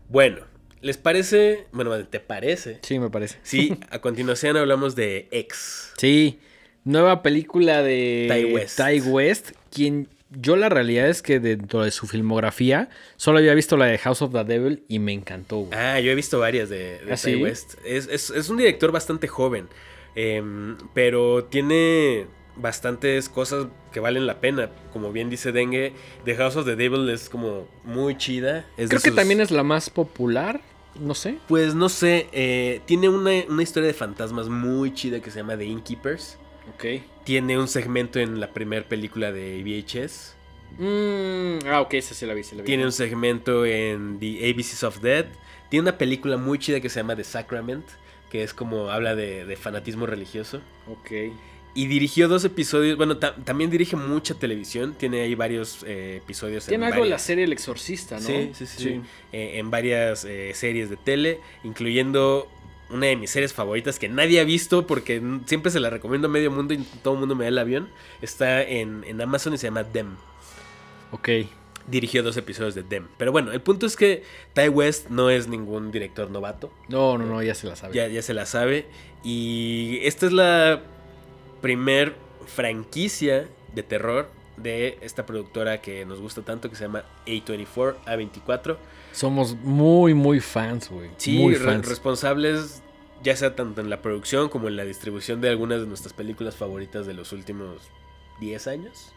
[0.08, 0.46] Bueno,
[0.80, 1.68] ¿les parece?
[1.74, 2.80] Bueno, ¿te parece?
[2.84, 3.40] Sí, me parece.
[3.44, 5.92] Sí, a continuación hablamos de X.
[5.98, 6.40] Sí,
[6.86, 8.80] nueva película de Ty West.
[8.80, 10.08] Ty West, quien
[10.38, 14.22] yo la realidad es que dentro de su filmografía solo había visto la de House
[14.22, 15.58] of the Devil y me encantó.
[15.60, 15.78] güey.
[15.78, 17.36] Ah, yo he visto varias de, de ¿Ah, Ty sí?
[17.36, 17.74] West.
[17.86, 19.68] Es, es- es un director bastante joven,
[20.16, 22.28] em, pero tiene
[22.58, 24.70] bastantes cosas que valen la pena.
[24.94, 25.94] Como bien dice Dengue,
[26.26, 28.66] The House of the Devil es como muy chida.
[28.78, 30.62] Es Creo que también es la más popular,
[31.00, 31.38] no sé.
[31.48, 35.58] Pues no sé, eh, tiene una, una historia de fantasmas muy chida que se llama
[35.58, 36.38] The Innkeepers.
[36.74, 36.86] Ok.
[37.24, 40.36] Tiene un segmento en la primera película de VHS.
[41.68, 42.66] ah, ok, esa sí la vi, sí la vi.
[42.66, 45.28] Tiene un segmento en The ABCs of Death.
[45.70, 47.86] Tiene una película muy chida que se llama The Sacrament,
[48.30, 50.62] que es como habla de, de fanatismo religioso.
[50.90, 51.12] Ok.
[51.78, 56.66] Y dirigió dos episodios, bueno, ta- también dirige mucha televisión, tiene ahí varios eh, episodios.
[56.68, 58.26] Tiene en algo de la varias- serie El Exorcista, ¿no?
[58.28, 58.78] Sí, sí, sí.
[58.84, 59.02] sí.
[59.34, 62.50] Eh, en varias eh, series de tele, incluyendo
[62.90, 66.32] una de mis series favoritas que nadie ha visto porque siempre se la recomiendo a
[66.32, 67.90] medio mundo y todo el mundo me da el avión.
[68.22, 70.16] Está en, en Amazon y se llama Dem.
[71.12, 71.30] Ok.
[71.88, 73.08] Dirigió dos episodios de Dem.
[73.18, 74.24] Pero bueno, el punto es que
[74.54, 76.72] Ty West no es ningún director novato.
[76.90, 77.94] No, no, no, ya se la sabe.
[77.94, 78.88] Ya, ya se la sabe.
[79.24, 80.82] Y esta es la
[81.62, 82.16] primer
[82.48, 88.78] franquicia de terror de esta productora que nos gusta tanto que se llama A24, A24.
[89.16, 91.10] Somos muy, muy fans, güey.
[91.18, 91.88] Sí, muy re- fans.
[91.88, 92.82] responsables
[93.24, 96.56] ya sea tanto en la producción como en la distribución de algunas de nuestras películas
[96.56, 97.78] favoritas de los últimos
[98.40, 99.14] 10 años.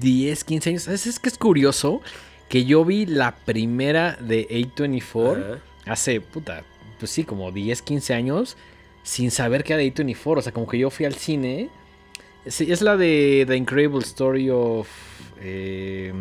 [0.00, 0.82] 10, 15 años.
[0.84, 1.06] ¿Sabes?
[1.06, 2.00] Es que es curioso
[2.48, 5.60] que yo vi la primera de A24 Ajá.
[5.92, 6.64] hace, puta,
[6.98, 8.56] pues sí, como 10, 15 años,
[9.02, 10.38] sin saber que era de A24.
[10.38, 11.68] O sea, como que yo fui al cine.
[12.46, 14.88] Sí, es la de The Incredible Story of...
[15.40, 16.12] eh,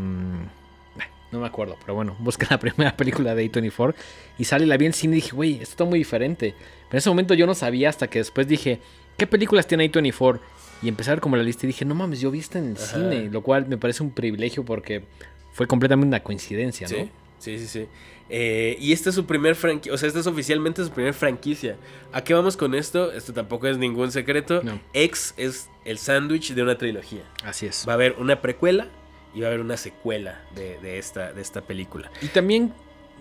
[1.31, 3.95] no me acuerdo, pero bueno, busca la primera película de A24
[4.37, 6.53] y sale, la vi en cine y dije, güey, esto está muy diferente.
[6.57, 8.79] Pero en ese momento yo no sabía hasta que después dije,
[9.17, 10.39] ¿qué películas tiene A24?
[10.83, 12.71] Y empecé a ver como la lista y dije, no mames, yo vi esta en
[12.71, 12.85] el Ajá.
[12.85, 15.03] cine, lo cual me parece un privilegio porque
[15.51, 16.95] fue completamente una coincidencia, ¿no?
[16.95, 17.67] Sí, sí, sí.
[17.67, 17.87] sí.
[18.33, 21.75] Eh, y esta es su primer franquicia, o sea, esta es oficialmente su primer franquicia.
[22.13, 23.11] ¿A qué vamos con esto?
[23.11, 24.61] Esto tampoco es ningún secreto.
[24.63, 24.79] No.
[24.93, 27.23] X es el sándwich de una trilogía.
[27.43, 27.85] Así es.
[27.85, 28.87] Va a haber una precuela
[29.33, 32.11] y va a haber una secuela de, de esta, de esta película.
[32.21, 32.73] Y también,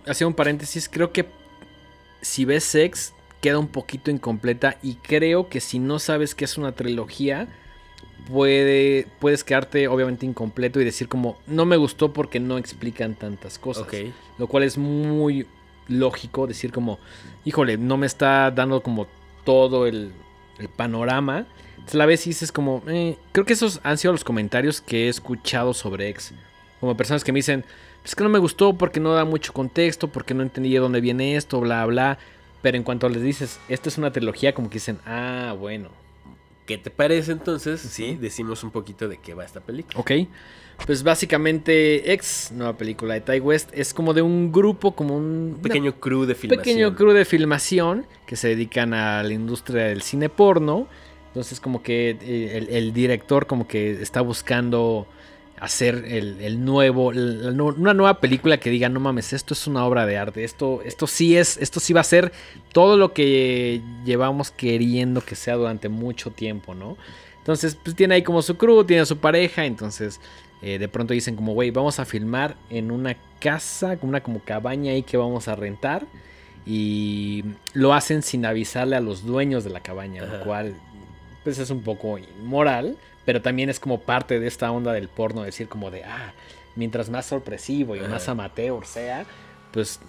[0.06, 1.26] hacía un paréntesis, creo que
[2.20, 6.58] si ves Sex queda un poquito incompleta y creo que si no sabes que es
[6.58, 7.48] una trilogía,
[8.30, 13.58] puede, puedes quedarte obviamente incompleto y decir como, no me gustó porque no explican tantas
[13.58, 13.86] cosas.
[14.38, 15.46] Lo cual es muy
[15.88, 16.98] lógico decir como,
[17.44, 19.06] híjole, no me está dando como
[19.44, 20.12] todo el,
[20.58, 21.46] el panorama.
[21.80, 25.08] Entonces la vez dices como, eh, creo que esos han sido los comentarios que he
[25.08, 26.32] escuchado sobre X.
[26.78, 27.64] Como personas que me dicen,
[28.04, 31.00] es que no me gustó porque no da mucho contexto, porque no entendí de dónde
[31.00, 32.18] viene esto, bla, bla.
[32.62, 35.88] Pero en cuanto les dices, esta es una trilogía, como que dicen, ah, bueno.
[36.66, 39.98] ¿Qué te parece entonces si decimos un poquito de qué va esta película?
[39.98, 40.12] Ok.
[40.86, 45.54] Pues básicamente X, nueva película de Ty West, es como de un grupo, como un
[45.56, 46.62] Un pequeño crew de filmación.
[46.62, 50.86] pequeño crew de filmación que se dedican a la industria del cine porno.
[51.30, 55.06] Entonces como que eh, el, el director como que está buscando
[55.60, 60.06] hacer el, el nuevo, una nueva película que diga, no mames, esto es una obra
[60.06, 62.32] de arte, esto, esto sí es, esto sí va a ser
[62.72, 66.96] todo lo que llevamos queriendo que sea durante mucho tiempo, ¿no?
[67.38, 70.18] Entonces, pues tiene ahí como su crew, tiene a su pareja, entonces
[70.62, 74.92] eh, de pronto dicen como, güey, vamos a filmar en una casa, una como cabaña
[74.92, 76.06] ahí que vamos a rentar.
[76.66, 80.36] Y lo hacen sin avisarle a los dueños de la cabaña, Ajá.
[80.36, 80.74] lo cual
[81.44, 85.42] pues es un poco inmoral, pero también es como parte de esta onda del porno,
[85.42, 86.32] decir como de, ah,
[86.76, 89.24] mientras más sorpresivo y más amateur sea,
[89.72, 90.00] pues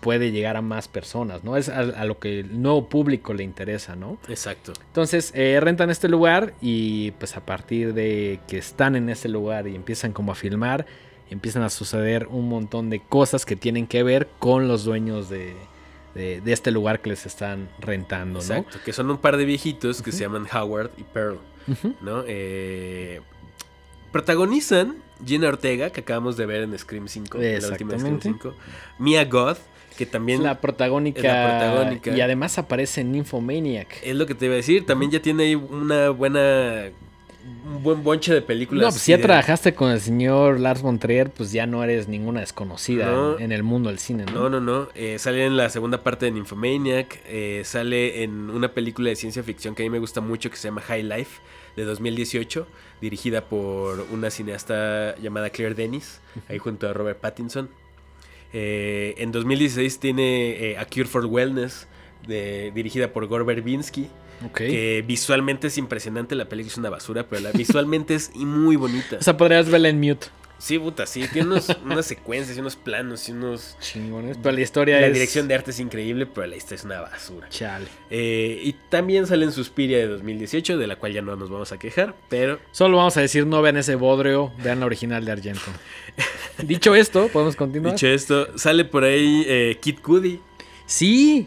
[0.00, 1.56] puede llegar a más personas, ¿no?
[1.56, 4.18] Es a, a lo que el nuevo público le interesa, ¿no?
[4.28, 4.72] Exacto.
[4.86, 9.66] Entonces eh, rentan este lugar y pues a partir de que están en ese lugar
[9.66, 10.86] y empiezan como a filmar,
[11.30, 15.56] empiezan a suceder un montón de cosas que tienen que ver con los dueños de,
[16.14, 18.44] de- de este lugar que les están rentando, ¿no?
[18.44, 18.78] Exacto.
[18.84, 21.38] Que son un par de viejitos que se llaman Howard y Pearl.
[22.00, 22.24] ¿no?
[22.26, 23.20] Eh,
[24.12, 28.22] protagonizan Gina Ortega, que acabamos de ver en Scream 5, en la última Scream Exactamente.
[28.50, 28.54] 5.
[28.98, 29.58] Mia Goth,
[29.96, 32.16] que también la protagónica, es la protagónica.
[32.16, 33.98] y además aparece en Nymphomaniac.
[34.02, 36.84] es lo que te iba a decir, también ya tiene ahí una buena
[37.66, 38.82] un buen bonche de películas.
[38.82, 41.82] No, pues si ya de- trabajaste con el señor Lars von Trier, pues ya no
[41.84, 43.36] eres ninguna desconocida No.
[43.36, 44.48] en, en el mundo del cine, ¿no?
[44.48, 44.88] No, no, no.
[44.94, 47.20] eh, sale en la segunda parte de Nymphomaniac.
[47.26, 50.56] eh, sale en una película de ciencia ficción que a mí me gusta mucho que
[50.56, 51.40] se llama High Life
[51.76, 52.66] de 2018,
[53.00, 57.68] dirigida por una cineasta llamada Claire Denis, ahí junto a Robert Pattinson.
[58.52, 61.86] Eh, en 2016 tiene eh, A Cure for Wellness,
[62.26, 64.08] de- dirigida por Gore Verbinski,
[64.54, 66.34] Que visualmente es impresionante.
[66.34, 69.16] La película es una basura, pero la, visualmente es muy bonita.
[69.18, 70.28] O sea, podrías verla en mute.
[70.60, 71.24] Sí, puta, sí.
[71.32, 73.76] Tiene unos- unas secuencias y unos planos y unos...
[73.80, 74.38] Chingones.
[74.42, 75.12] Pero la historia La es.
[75.12, 77.48] dirección de arte es increíble, pero la historia es una basura.
[77.48, 77.86] Chale.
[78.10, 81.70] Eh, y también sale en Suspiria de 2018, de la cual ya no nos vamos
[81.70, 85.30] a quejar, pero Solo vamos a decir, no vean ese bodrio, vean la original de
[85.30, 85.60] Argento.
[86.64, 87.94] Dicho esto, podemos continuar.
[87.94, 90.40] dicho esto, sale por ahí eh, Kid Cudi.
[90.86, 91.46] Sí,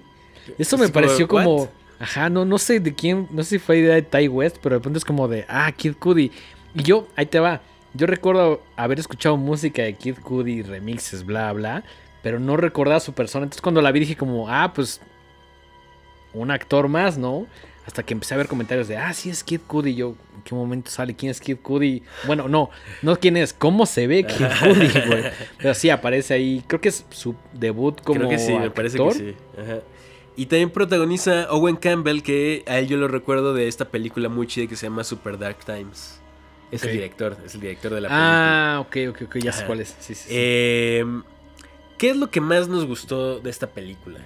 [0.57, 1.69] eso me Es pareció como.
[2.01, 4.75] Ajá, no, no sé de quién, no sé si fue idea de Ty West, pero
[4.75, 6.31] de pronto es como de, ah, Kid Cudi.
[6.73, 7.61] Y yo, ahí te va.
[7.93, 11.83] Yo recuerdo haber escuchado música de Kid Cudi, remixes, bla, bla,
[12.23, 13.43] pero no recordaba su persona.
[13.43, 14.99] Entonces cuando la vi dije como, ah, pues
[16.33, 17.45] un actor más, ¿no?
[17.85, 19.93] Hasta que empecé a ver comentarios de, ah, sí es Kid Cudi.
[19.93, 21.15] Yo, ¿en qué momento sale?
[21.15, 22.01] ¿Quién es Kid Cudi?
[22.25, 22.71] Bueno, no,
[23.03, 25.23] no quién es, ¿cómo se ve Kid Cudi, güey?
[25.59, 28.97] Pero sí aparece ahí, creo que es su debut como Creo que sí, me parece
[28.97, 29.17] que actor.
[29.17, 29.35] sí.
[29.61, 29.81] Ajá.
[30.35, 34.47] Y también protagoniza Owen Campbell, que a él yo lo recuerdo de esta película muy
[34.47, 36.19] chida que se llama Super Dark Times.
[36.71, 38.75] Es el director, es el director de la película.
[38.75, 39.89] Ah, ok, ok, ok, ya sé cuál es.
[39.99, 40.29] Sí, sí, sí.
[40.29, 41.05] Eh,
[41.97, 44.19] ¿Qué es lo que más nos gustó de esta película?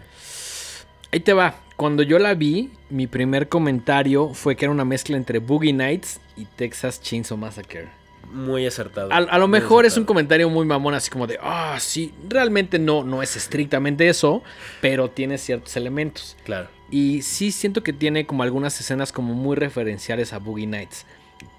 [1.11, 1.55] Ahí te va.
[1.75, 6.21] Cuando yo la vi, mi primer comentario fue que era una mezcla entre Boogie Nights
[6.37, 8.04] y Texas Chainsaw Massacre.
[8.31, 9.11] Muy acertado.
[9.13, 12.79] A, a lo mejor es un comentario muy mamón, así como de, ah, sí, realmente
[12.79, 14.43] no, no es estrictamente eso,
[14.81, 16.35] pero tiene ciertos elementos.
[16.43, 16.67] Claro.
[16.91, 21.05] Y sí siento que tiene como algunas escenas como muy referenciales a Boogie Nights.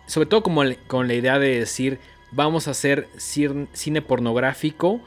[0.07, 1.99] Sobre todo como con la idea de decir,
[2.31, 5.01] vamos a hacer cine pornográfico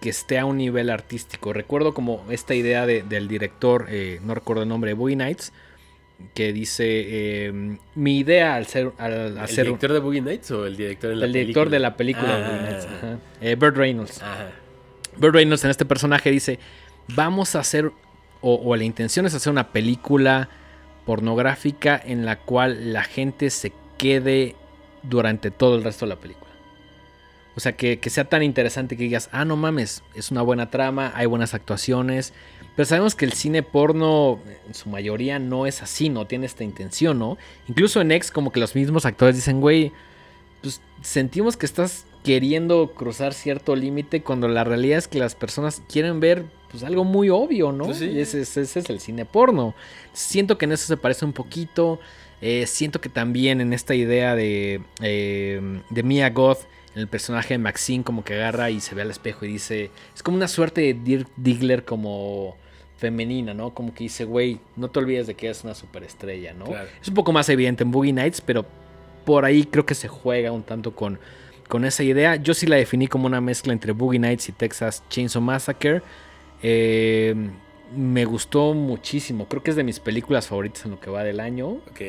[0.00, 1.52] que esté a un nivel artístico.
[1.52, 5.52] Recuerdo como esta idea de- del director, eh, no recuerdo el nombre, Boogie Nights,
[6.34, 8.92] que dice, eh, mi idea al ser...
[8.98, 11.96] Al ¿El director de Boogie Nights o el director de la el director de la
[11.96, 13.18] película de Ah, Boogie Nights, ah, ajá.
[13.40, 14.22] Eh, Burt Reynolds.
[14.22, 14.50] Ajá.
[15.16, 16.58] Burt Reynolds en este personaje dice,
[17.08, 17.90] vamos a hacer,
[18.40, 20.48] o, o la intención es hacer una película
[21.04, 24.54] pornográfica en la cual la gente se quede
[25.02, 26.44] durante todo el resto de la película.
[27.56, 30.70] O sea, que, que sea tan interesante que digas, ah, no mames, es una buena
[30.70, 32.32] trama, hay buenas actuaciones.
[32.76, 36.64] Pero sabemos que el cine porno, en su mayoría, no es así, no tiene esta
[36.64, 37.38] intención, ¿no?
[37.68, 39.92] Incluso en X, como que los mismos actores dicen, güey,
[40.60, 45.82] pues sentimos que estás queriendo cruzar cierto límite cuando la realidad es que las personas
[45.88, 47.84] quieren ver pues algo muy obvio, ¿no?
[47.84, 48.06] Pues sí.
[48.06, 49.74] Y ese, ese- ese es el cine porno.
[50.12, 52.00] Siento que en eso se parece un poquito.
[52.40, 56.60] Eh, siento que también en esta idea de, eh, de Mia Goth,
[56.96, 59.90] en el personaje de Maxine, como que agarra y se ve al espejo y dice.
[60.16, 62.56] Es como una suerte de Dirk Diggler como
[62.96, 63.74] femenina, ¿no?
[63.74, 66.66] Como que dice, güey, no te olvides de que eres una superestrella, ¿no?
[66.66, 66.88] Claro.
[67.00, 68.64] Es un poco más evidente en Boogie Nights, pero
[69.24, 71.18] por ahí creo que se juega un tanto con,
[71.68, 72.36] con esa idea.
[72.36, 76.02] Yo sí la definí como una mezcla entre Boogie Nights y Texas Chainsaw Massacre.
[76.62, 77.34] Eh,
[77.96, 79.46] me gustó muchísimo.
[79.48, 81.68] Creo que es de mis películas favoritas en lo que va del año.
[81.90, 82.00] Ok.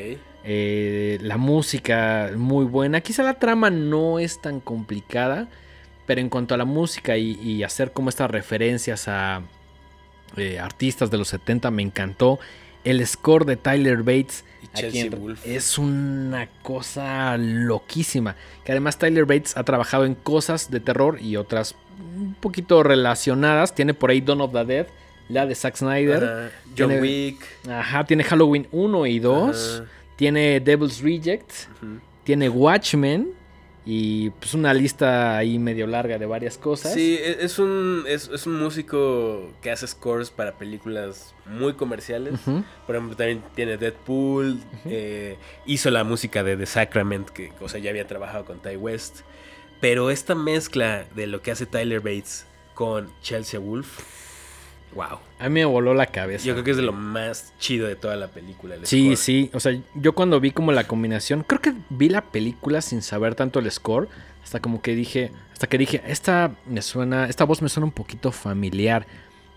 [0.44, 3.00] Eh, la música muy buena.
[3.00, 5.48] Quizá la trama no es tan complicada.
[6.06, 9.42] Pero en cuanto a la música y, y hacer como estas referencias a
[10.36, 12.38] eh, artistas de los 70 me encantó.
[12.84, 15.10] El score de Tyler Bates Y aquí
[15.44, 18.36] es una cosa loquísima.
[18.64, 23.74] Que además Tyler Bates ha trabajado en cosas de terror y otras un poquito relacionadas.
[23.74, 24.86] Tiene por ahí Dawn of the Dead,
[25.28, 26.52] la de Zack Snyder.
[26.78, 27.44] John Tiene- Wick.
[27.68, 29.80] Ajá, tiene Halloween 1 y 2.
[29.80, 29.90] Ajá.
[30.16, 31.50] Tiene Devil's Reject.
[32.24, 33.32] Tiene Watchmen.
[33.88, 36.92] Y pues una lista ahí medio larga de varias cosas.
[36.92, 42.34] Sí, e- es un, es, es un músico que hace scores para películas muy comerciales.
[42.86, 44.58] Por ejemplo, también tiene Deadpool.
[44.86, 48.74] eh, hizo la música de The Sacrament, que o sea, ya había trabajado con Ty
[48.76, 49.20] West.
[49.80, 54.00] Pero esta mezcla de lo que hace Tyler Bates con Chelsea Wolf,
[54.96, 55.18] wow.
[55.38, 56.44] A mí me voló la cabeza.
[56.44, 58.74] Yo creo que es de lo más chido de toda la película.
[58.74, 59.16] el Sí, score.
[59.16, 59.50] sí.
[59.52, 63.34] O sea, yo cuando vi como la combinación, creo que vi la película sin saber
[63.34, 64.08] tanto el score.
[64.42, 67.92] Hasta como que dije, hasta que dije, esta me suena, esta voz me suena un
[67.92, 69.06] poquito familiar.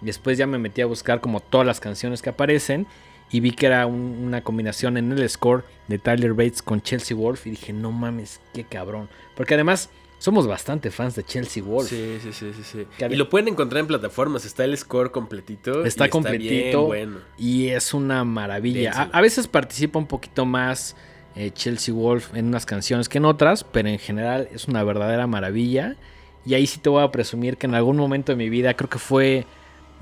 [0.01, 2.85] Después ya me metí a buscar como todas las canciones que aparecen.
[3.31, 7.15] Y vi que era un- una combinación en el score de Tyler Bates con Chelsea
[7.15, 7.45] Wolf.
[7.45, 9.07] Y dije, no mames, qué cabrón.
[9.35, 11.89] Porque además somos bastante fans de Chelsea Wolf.
[11.89, 13.05] Sí, sí, sí, sí, sí.
[13.09, 14.45] Y lo pueden encontrar en plataformas.
[14.45, 15.85] Está el score completito.
[15.85, 16.51] Está y completito.
[16.51, 17.17] bien bueno.
[17.37, 19.09] Y es una maravilla.
[19.11, 20.97] A veces participa un poquito más
[21.35, 25.25] eh, Chelsea Wolf en unas canciones que en otras, pero en general es una verdadera
[25.25, 25.95] maravilla.
[26.45, 28.89] Y ahí sí te voy a presumir que en algún momento de mi vida, creo
[28.89, 29.45] que fue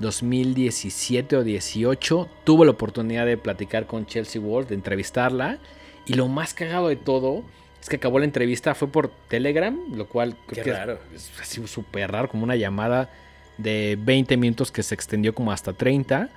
[0.00, 5.58] 2017 o 18, tuve la oportunidad de platicar con Chelsea Wolf, de entrevistarla.
[6.06, 7.44] Y lo más cagado de todo
[7.80, 10.98] es que acabó la entrevista, fue por Telegram, lo cual creo Qué que raro.
[11.14, 13.10] es así súper raro, como una llamada
[13.56, 16.28] de 20 minutos que se extendió como hasta 30.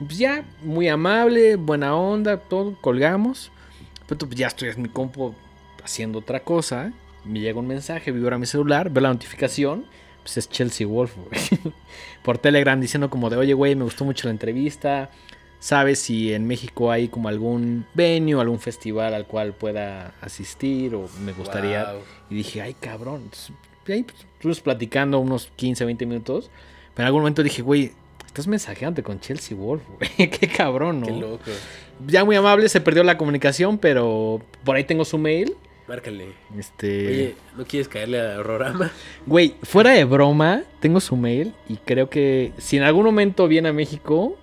[0.00, 3.50] Y Pues ya, muy amable, buena onda, todo, colgamos.
[4.06, 5.34] Pero pues ya estoy en mi compu
[5.84, 6.92] haciendo otra cosa.
[7.24, 9.84] Me llega un mensaje, vibra mi celular, veo la notificación.
[10.22, 11.72] Pues es Chelsea Wolf, güey.
[12.22, 15.10] Por Telegram diciendo como de, oye, güey, me gustó mucho la entrevista.
[15.60, 20.94] ¿Sabes si en México hay como algún venue, algún festival al cual pueda asistir?
[20.94, 21.92] O me gustaría...
[21.92, 22.02] Wow.
[22.30, 23.30] Y dije, ay, cabrón.
[23.86, 26.50] Y ahí pues, estuvimos platicando unos 15, 20 minutos.
[26.94, 27.92] Pero en algún momento dije, güey,
[28.26, 30.30] estás mensajeante con Chelsea Wolf, güey.
[30.30, 31.06] Qué cabrón, ¿no?
[31.06, 31.50] Qué loco.
[32.06, 35.54] Ya muy amable, se perdió la comunicación, pero por ahí tengo su mail.
[35.86, 36.32] Márcale.
[36.56, 37.08] Este.
[37.08, 38.92] Oye, ¿no quieres caerle a Horrorama?
[39.26, 43.70] Güey, fuera de broma, tengo su mail y creo que si en algún momento viene
[43.70, 44.38] a México,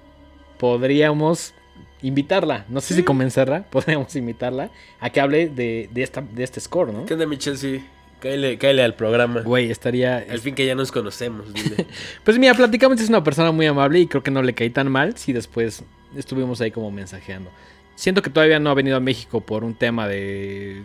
[0.57, 1.53] podríamos
[2.01, 2.65] invitarla.
[2.69, 6.93] No sé si convencerla, podríamos invitarla a que hable de, de, esta, de este score,
[6.93, 7.05] ¿no?
[7.05, 7.81] ¿Qué onda, mi Chelsea?
[8.19, 9.41] Cáele, cáele al programa.
[9.41, 10.25] Güey, estaría.
[10.29, 11.85] Al fin que ya nos conocemos, dile.
[12.23, 14.91] Pues mira, platicamos, es una persona muy amable y creo que no le caí tan
[14.91, 15.83] mal si después
[16.15, 17.51] estuvimos ahí como mensajeando.
[17.95, 20.81] Siento que todavía no ha venido a México por un tema de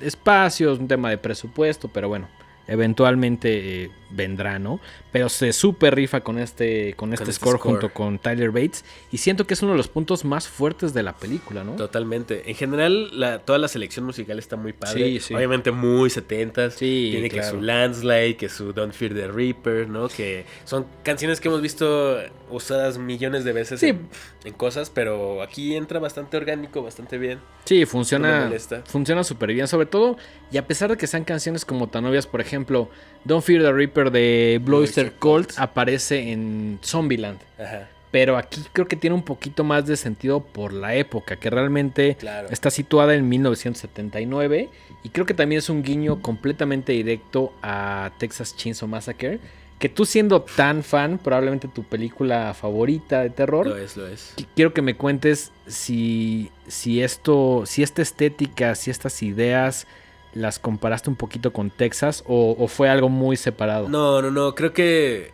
[0.00, 2.28] espacios, un tema de presupuesto, pero bueno,
[2.66, 4.80] eventualmente eh, vendrá, ¿no?
[5.10, 7.72] Pero se super rifa con este, con este este score, score.
[7.72, 11.02] junto con Tyler Bates y siento que es uno de los puntos más fuertes de
[11.02, 11.72] la película, ¿no?
[11.76, 12.48] Totalmente.
[12.50, 15.04] En general, la, toda la selección musical está muy padre.
[15.04, 15.34] Sí, sí.
[15.34, 16.74] Obviamente muy setentas.
[16.74, 20.08] Sí, Tiene que su Landslide, que su Don't Fear the Reaper, ¿no?
[20.08, 22.18] Que son canciones que hemos visto
[22.50, 23.88] usadas millones de veces Sí.
[23.88, 24.08] en,
[24.44, 27.38] en cosas, pero aquí entra bastante orgánico, bastante bien.
[27.64, 28.50] Sí, funciona.
[28.86, 29.68] funciona súper bien.
[29.68, 30.16] Sobre todo,
[30.50, 32.90] y a pesar de que sean canciones como tan obvias, por ejemplo,
[33.24, 35.52] Don't Fear the Reaper de Cult Cult.
[35.58, 37.38] aparece en Zombieland.
[37.58, 37.88] Ajá.
[38.10, 42.16] Pero aquí creo que tiene un poquito más de sentido por la época, que realmente
[42.16, 42.48] Claro.
[42.50, 44.68] está situada en 1979.
[45.02, 49.40] Y creo que también es un guiño completamente directo a Texas Chainsaw Massacre.
[49.78, 53.66] Que tú siendo tan fan, probablemente tu película favorita de terror.
[53.66, 54.34] Lo es, lo es.
[54.36, 59.86] Qui- Quiero que me cuentes si, si esto, si esta estética, si estas ideas
[60.34, 63.88] las comparaste un poquito con Texas o, o fue algo muy separado.
[63.88, 64.54] No, no, no.
[64.54, 65.30] Creo que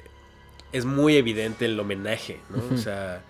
[0.72, 2.62] es muy evidente el homenaje, ¿no?
[2.74, 3.22] O sea,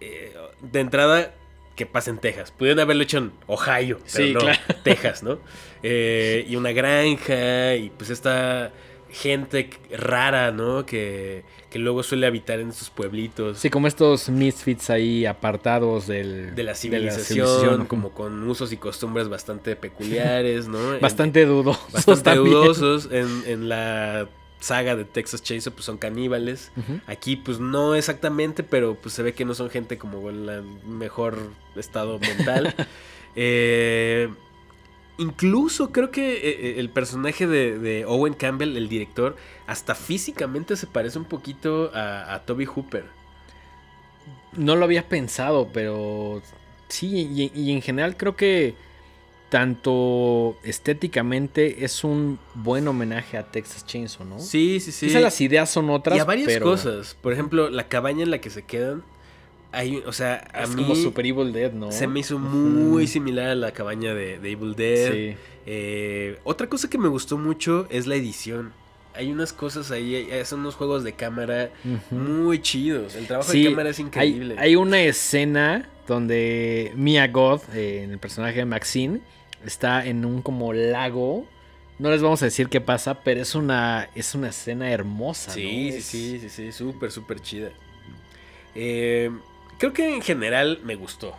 [0.00, 1.34] eh, de entrada,
[1.74, 2.50] que pasa en Texas.
[2.50, 4.58] Pudieron haberlo hecho en Ohio, pero Sí, no, claro.
[4.82, 5.38] Texas, ¿no?
[5.88, 8.72] Eh, y una granja, y pues esta
[9.10, 10.84] gente rara, ¿no?
[10.86, 13.58] Que, que luego suele habitar en sus pueblitos.
[13.58, 18.76] Sí, como estos misfits ahí apartados del, De la de civilización, como con usos y
[18.76, 20.94] costumbres bastante peculiares, ¿no?
[20.94, 21.92] En- bastante dudosos.
[21.92, 22.54] bastante también.
[22.54, 23.08] dudosos.
[23.12, 24.28] En, en la
[24.58, 26.72] saga de Texas Chainsaw, pues son caníbales.
[27.06, 30.62] Aquí, pues no exactamente, pero pues se ve que no son gente como en el
[30.84, 31.38] mejor
[31.76, 32.74] estado mental.
[33.38, 34.30] Eh,
[35.18, 39.36] incluso creo que eh, eh, el personaje de, de Owen Campbell, el director,
[39.66, 43.04] hasta físicamente se parece un poquito a, a Toby Hooper.
[44.52, 46.42] no lo había pensado, pero
[46.88, 48.74] sí, y, y en general creo que
[49.48, 54.38] tanto estéticamente es un buen homenaje a Texas Chainsaw, ¿no?
[54.40, 55.06] Sí, sí, sí.
[55.06, 57.16] Quizá las ideas son otras, y a varias pero cosas.
[57.20, 59.04] Por ejemplo, la cabaña en la que se quedan.
[59.76, 61.92] Hay, o sea, a es mí como Super Evil Dead, ¿no?
[61.92, 65.12] se me hizo muy similar a la cabaña de, de Evil Dead.
[65.12, 65.36] Sí.
[65.66, 68.72] Eh, otra cosa que me gustó mucho es la edición.
[69.14, 71.70] Hay unas cosas ahí, son unos juegos de cámara
[72.10, 73.14] muy chidos.
[73.14, 74.56] El trabajo Sí, de cámara es increíble.
[74.58, 79.20] hay una escena donde Mia God, eh, en el personaje de Maxine,
[79.64, 81.46] está en un como lago.
[81.98, 85.50] No les vamos a decir qué pasa, pero es una, es una escena hermosa.
[85.50, 85.92] Sí, ¿no?
[85.96, 87.70] sí, sí, sí, sí, súper, súper chida.
[88.74, 89.30] Eh,
[89.78, 91.34] creo que en general me gustó.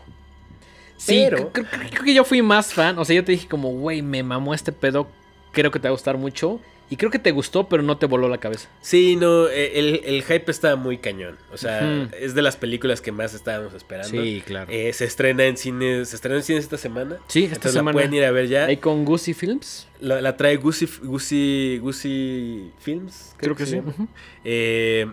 [0.97, 2.97] Sí, Pero- creo, que yo fui más fan.
[2.97, 5.07] O sea, yo te dije como, güey, me mamó este pedo.
[5.51, 6.59] Creo que te va a gustar mucho.
[6.89, 8.69] Y creo que te gustó, pero no te voló la cabeza.
[8.79, 11.37] Sí, no, eh, el, el hype está muy cañón.
[11.51, 14.09] O sea, es de las películas que más estábamos esperando.
[14.09, 14.71] Sí, claro.
[14.71, 17.17] Eh, se estrena en cines, se estrena en cines esta semana.
[17.27, 17.93] sí, esta Entonces la semana.
[17.93, 18.65] pueden ir a ver ya.
[18.67, 19.85] Ahí con Goosey Films.
[19.99, 23.33] La, la trae Gucci, Gucci Films.
[23.35, 23.81] Creo que sí.
[24.45, 25.07] Eh,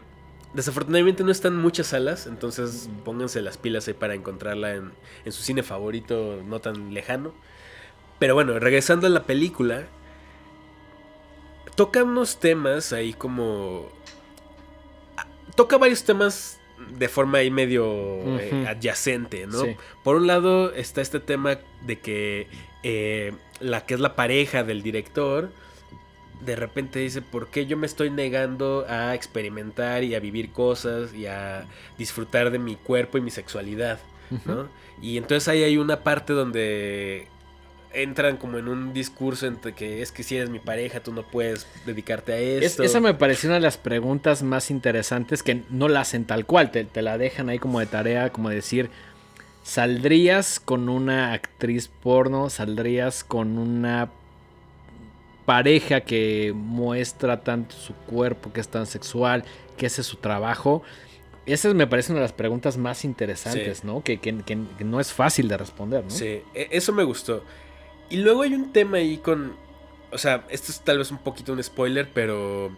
[0.55, 4.93] desafortunadamente no están muchas salas, entonces pónganse las pilas ahí para encontrarla en,
[5.25, 7.35] en su cine favorito no tan lejano.
[8.19, 9.87] Pero bueno, regresando a la película,
[11.75, 13.89] toca unos temas ahí como...
[15.17, 15.27] ah,
[15.57, 16.61] Toca varios temas
[16.99, 17.85] de forma ahí medio
[18.39, 19.63] eh, adyacente, ¿no?
[19.63, 19.77] Sí.
[20.03, 22.49] Por un lado está este tema de que
[22.83, 25.51] eh, la que es la pareja del director
[26.45, 31.15] de repente dice, ¿por qué yo me estoy negando a experimentar y a vivir cosas
[31.15, 31.65] y a
[31.99, 33.99] disfrutar de mi cuerpo y mi sexualidad?
[34.47, 34.69] ¿no?
[35.01, 37.29] Y entonces ahí hay una parte donde
[37.93, 41.23] entran como en un discurso entre que es que si eres mi pareja tú no
[41.23, 42.83] puedes dedicarte a Es- esto.
[42.83, 46.73] esa me pareció una de las preguntas más interesantes que no la hacen tal cual,
[46.73, 48.91] te, te la dejan ahí como de tarea, como decir,
[49.63, 52.51] ¿saldrías con una actriz porno?
[52.51, 54.11] ¿Saldrías con una
[55.47, 59.45] pareja que muestra tanto su cuerpo, que es tan sexual,
[59.77, 60.83] que ese es su trabajo?
[61.47, 63.87] Esa me parece una de las preguntas más interesantes, Sí.
[63.87, 64.03] ¿no?
[64.03, 66.11] Que, que- no es fácil de responder, ¿no?
[66.11, 67.45] Sí, e- eso me gustó.
[68.09, 69.55] Y luego hay un tema ahí con.
[70.11, 72.71] O sea, esto es tal vez un poquito un spoiler, pero.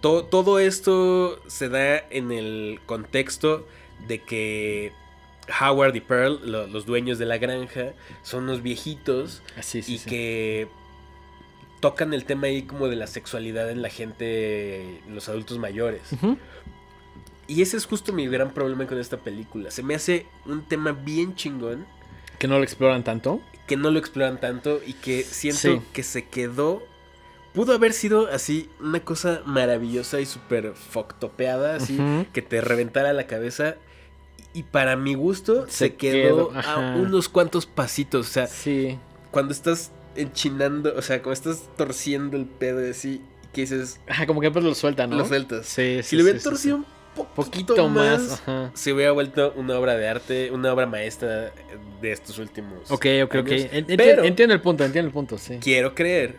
[0.00, 3.66] to- todo esto se da en el contexto
[4.08, 4.92] de que
[5.60, 7.92] Howard y Pearl, lo- los dueños de la granja,
[8.22, 10.08] son unos viejitos Así, sí, y sí.
[10.10, 10.68] que
[11.82, 16.00] tocan el tema ahí como de la sexualidad en la gente, los adultos mayores.
[17.48, 19.70] Y ese es justo mi gran problema con esta película.
[19.70, 21.84] Se me hace un tema bien chingón
[22.38, 23.40] Que no lo exploran tanto.
[23.66, 25.80] que no lo exploran tanto y que siento Sí.
[25.92, 26.82] que se quedó.
[27.52, 31.98] Pudo haber sido así una cosa maravillosa y súper foctopeada, así
[32.32, 33.74] que te reventara la cabeza.
[34.54, 38.28] Y para mi gusto se, Se quedó, quedó, a unos cuantos pasitos.
[38.28, 38.98] O sea, Sí.
[39.30, 43.20] cuando estás enchinando, o sea, cuando estás torciendo el pedo así,
[43.52, 45.16] que dices, Ajá, como que pues lo suelta, ¿no?
[45.16, 45.66] lo sueltas.
[45.66, 46.02] Sí, sí.
[46.02, 46.84] si lo hubiera sí, torcido sí.
[47.20, 48.32] un poquito, Poquito más, más.
[48.42, 48.70] Ajá.
[48.74, 51.52] se hubiera vuelto una obra de arte, una obra maestra
[52.00, 52.90] de estos últimos.
[52.90, 53.48] Ok, ok, ok.
[53.48, 53.68] años.
[53.72, 55.58] En- enti- Pero- Entiendo el punto, entiendo el punto, sí.
[55.60, 56.36] quiero creer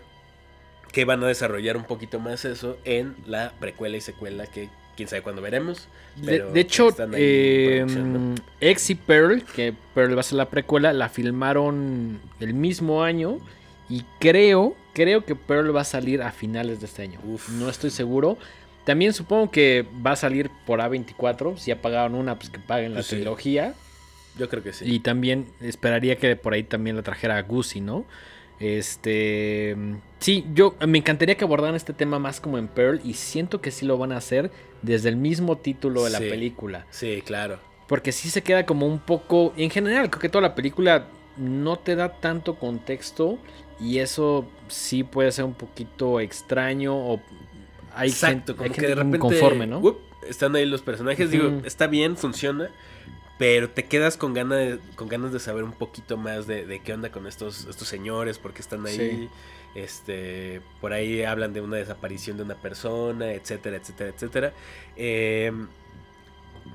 [0.91, 5.07] que van a desarrollar un poquito más eso en la precuela y secuela que quién
[5.09, 5.87] sabe cuándo veremos.
[6.15, 7.83] De, pero de hecho, eh,
[9.07, 13.39] Pearl, que Pearl va a ser la precuela, la filmaron el mismo año.
[13.93, 17.19] Y creo, creo que Pearl va a salir a finales de este año.
[17.23, 17.49] Uf.
[17.49, 18.39] No estoy seguro.
[18.85, 21.57] También supongo que va a salir por A24.
[21.57, 23.15] Si ya pagaron una, pues que paguen la Pues sí.
[23.17, 23.75] trilogía.
[24.39, 24.85] Yo creo que sí.
[24.91, 28.03] Y también esperaría que por ahí también la trajera Gucci, ¿no?
[28.59, 29.75] Este.
[30.19, 32.99] Sí, yo me encantaría que abordaran este tema más como en Pearl.
[33.03, 34.49] Y siento que sí lo van a hacer
[34.81, 36.87] desde el mismo título de la película.
[36.89, 37.59] Sí, claro.
[37.87, 39.53] Porque sí se queda como un poco.
[39.55, 41.05] En general, creo que toda la película
[41.37, 43.37] no te da tanto contexto.
[43.83, 46.95] Y eso sí puede ser un poquito extraño.
[46.95, 47.21] O
[47.93, 49.79] hay Exacto, gente, como hay que gente de repente inconforme, ¿no?
[49.79, 49.99] ¡up!
[50.27, 52.69] están ahí los personajes, digo, está bien, funciona,
[53.37, 56.79] pero te quedas con ganas de, con ganas de saber un poquito más de, de
[56.79, 58.97] qué onda con estos, estos señores, porque están ahí.
[58.97, 59.29] Sí.
[59.75, 64.53] Este, por ahí hablan de una desaparición de una persona, etcétera, etcétera, etcétera.
[64.95, 65.51] Eh,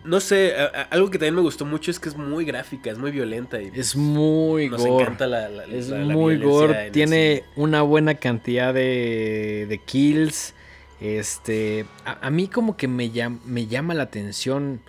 [0.05, 2.91] no sé, a- a- algo que también me gustó mucho es que es muy gráfica,
[2.91, 5.03] es muy violenta y Es muy nos gore.
[5.05, 10.55] encanta la, la- Es la- muy gore, en tiene una buena cantidad de, de kills.
[11.01, 14.81] Este, a, a mí como que me, llam- me llama la atención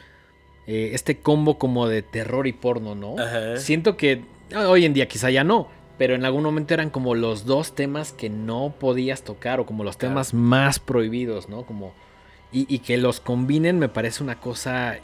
[0.66, 3.16] eh, este combo como de terror y porno, ¿no?
[3.20, 3.58] Ajá.
[3.58, 4.24] Siento que
[4.56, 5.68] ah, hoy en día quizá ya no,
[6.00, 9.84] pero en algún momento eran como los dos temas que no podías tocar o como
[9.84, 10.14] los Claro.
[10.14, 11.64] temas más prohibidos, ¿no?
[11.64, 11.93] Como
[12.52, 14.97] y, y que los combinen me parece una cosa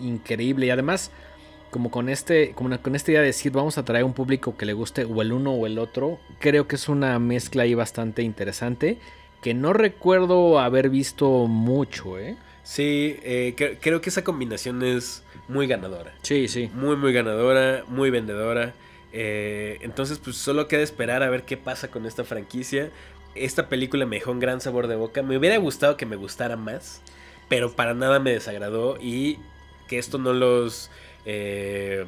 [0.00, 0.66] increíble.
[0.66, 1.10] Y además,
[1.70, 4.66] como con este, como con esta idea de decir, vamos a traer un público que
[4.66, 8.22] le guste o el uno o el otro, creo que es una mezcla ahí bastante
[8.22, 8.98] interesante.
[9.42, 12.36] Que no recuerdo haber visto mucho, ¿eh?
[12.62, 16.14] Sí, eh, cre- creo que esa combinación es muy ganadora.
[16.22, 16.70] Sí, sí.
[16.74, 18.72] Muy, muy ganadora, muy vendedora.
[19.12, 22.90] Eh, entonces, pues solo queda esperar a ver qué pasa con esta franquicia.
[23.34, 25.22] Esta película me dejó un gran sabor de boca.
[25.22, 27.00] Me hubiera gustado que me gustara más,
[27.48, 29.38] pero para nada me desagradó y
[29.88, 30.90] que esto no los
[31.24, 32.04] eh,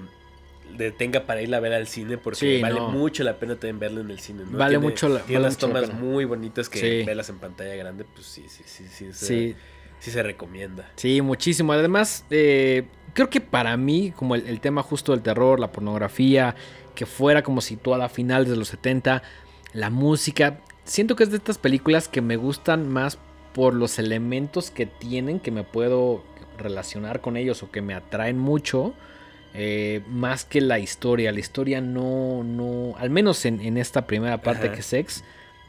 [0.76, 2.88] detenga para ir a ver al cine porque Sí, vale no.
[2.88, 4.44] mucho la pena también verlo en el cine.
[4.50, 4.58] ¿no?
[4.58, 7.04] Vale Tiene- mucho la- tiene vale unas tomas muy bonitas que Sí.
[7.06, 9.56] verlas en pantalla grande, pues sí, sí, sí, sí, se- Sí,
[10.00, 10.90] sí se recomienda.
[10.96, 11.72] Sí, muchísimo.
[11.72, 16.54] Además, eh, creo que para mí, como el, el tema justo del terror, la pornografía,
[16.94, 19.22] que fuera como situada a finales de los 70,
[19.74, 23.18] la música, siento que es de estas películas que me gustan más
[23.52, 26.22] por los elementos que tienen, que me puedo
[26.58, 28.94] relacionar con ellos o que me atraen mucho.
[29.56, 31.30] eh, más que la historia.
[31.30, 34.74] La historia no, no, al menos en, en esta primera parte Ajá.
[34.74, 35.24] que es Sex,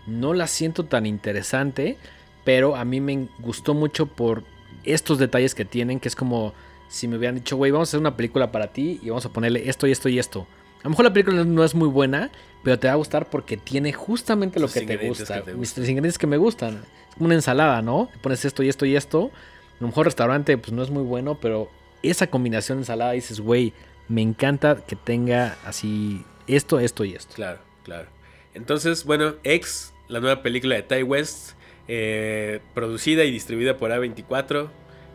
[0.07, 1.97] no la siento tan interesante.
[2.43, 4.43] Pero a mí me gustó mucho por
[4.83, 6.53] estos detalles que tienen, que es como
[6.87, 9.29] si me hubieran dicho, güey, vamos a hacer una película para ti y vamos a
[9.29, 10.47] ponerle esto y esto y esto.
[10.81, 12.29] A lo mejor la película no es muy buena,
[12.65, 15.35] pero te va a gustar porque tiene justamente lo que te gusta.
[15.35, 16.83] que te Mis tres ingredientes que me gustan.
[17.09, 18.09] Es como una ensalada, ¿no?
[18.21, 19.31] Pones esto y esto y esto.
[19.75, 21.69] A lo mejor restaurante pues no es muy bueno, pero
[22.01, 23.71] esa combinación de ensalada dices, güey,
[24.09, 27.35] me encanta que tenga así esto, esto y esto.
[27.35, 28.07] Claro, claro.
[28.55, 31.51] Entonces, bueno, X, la nueva película de Ty West,
[31.87, 34.69] eh, producida y distribuida por A24,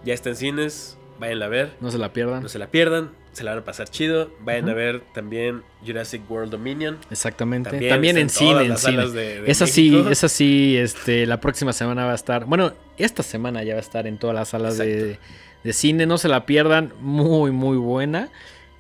[0.05, 2.43] ya está en cines, vayan a ver, No se la pierdan.
[2.43, 6.29] no se la pierdan, se la van a pasar chido, vayan a ver también Jurassic
[6.31, 6.99] World Dominion.
[7.11, 7.71] Exactamente.
[7.89, 9.07] También en cine, en cine.
[9.09, 10.11] de- de esa sí, México.
[10.11, 12.45] esa sí, este, la próxima semana va a estar.
[12.47, 15.19] Bueno, esta semana ya va a estar en todas las salas de,
[15.63, 16.07] de cine.
[16.07, 16.93] No se la pierdan.
[17.01, 18.31] Muy, muy buena.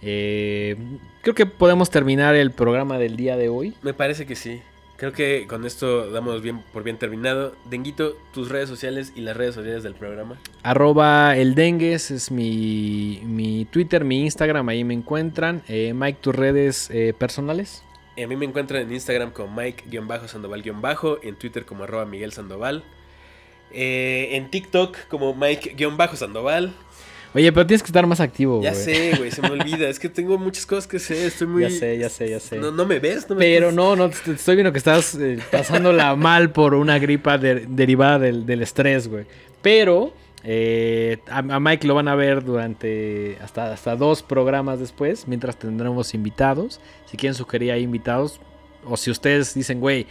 [0.03, 0.77] Eh,
[1.23, 3.75] creo que podemos terminar el programa del día de hoy.
[3.83, 4.61] Me parece que sí.
[5.01, 7.57] Creo que con esto damos bien por bien terminado.
[7.71, 10.39] Denguito, tus redes sociales y las redes sociales del programa.
[10.63, 15.63] Arroba el dengues es mi, mi Twitter, mi Instagram, ahí me encuentran.
[15.69, 17.83] Eh, Mike, tus redes eh, personales.
[18.15, 22.85] Y a mí me encuentran en Instagram como Mike-Sandoval- en Twitter como arroba Miguel Sandoval,
[23.73, 26.75] eh, en TikTok como Mike-Sandoval.
[27.35, 28.61] Oye, pero tienes que estar más activo.
[28.63, 28.83] Ya güey.
[28.85, 29.89] sé, güey, se me olvida.
[29.89, 31.27] Es que tengo muchas cosas que sé.
[31.27, 31.63] Estoy muy.
[31.63, 32.59] Ya sé, ya sé, ya sé.
[32.59, 35.15] No, no me ves, no me Pero no, no, te te estoy viendo que estás
[35.15, 39.27] eh, pasándola mal por una gripa de- derivada del, del estrés, güey.
[39.63, 40.13] Pero
[40.43, 45.57] eh, a, a Mike lo van a ver durante hasta, hasta dos programas después, mientras
[45.59, 46.81] tendremos invitados.
[47.07, 48.41] Si quieren sugerir ahí invitados,
[48.85, 50.07] o si ustedes dicen, güey,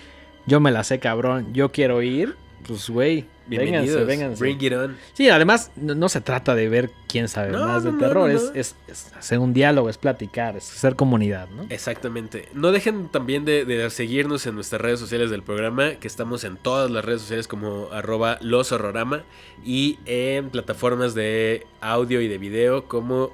[0.45, 2.35] yo me la sé, cabrón, yo quiero ir,
[2.67, 4.05] pues, güey, vénganse, Bienvenidos.
[4.07, 4.39] vénganse.
[4.39, 4.97] Bring it on.
[5.13, 8.29] Sí, además no, no se trata de ver quién sabe No, más de no, terror,
[8.29, 8.51] no, es, no.
[8.53, 11.65] es- es hacer un diálogo, es platicar, es hacer comunidad, ¿no?
[11.69, 12.47] Exactamente.
[12.53, 16.57] No dejen también de, de seguirnos en nuestras redes sociales del programa, que estamos en
[16.57, 19.23] todas las redes sociales como arroba loshorrorama
[19.65, 23.31] y en plataformas de audio y de video como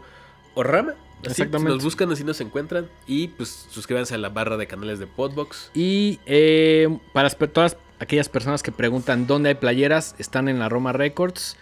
[0.54, 0.94] Horrorama.
[1.22, 1.74] Así, Exactamente.
[1.74, 2.88] Nos buscan, así nos encuentran.
[3.08, 5.72] Y pues suscríbanse a la barra de canales de Podbox.
[5.74, 10.70] Y eh, para las todas aquellas personas que preguntan dónde hay playeras, están en la
[10.70, 11.58] Roma Records.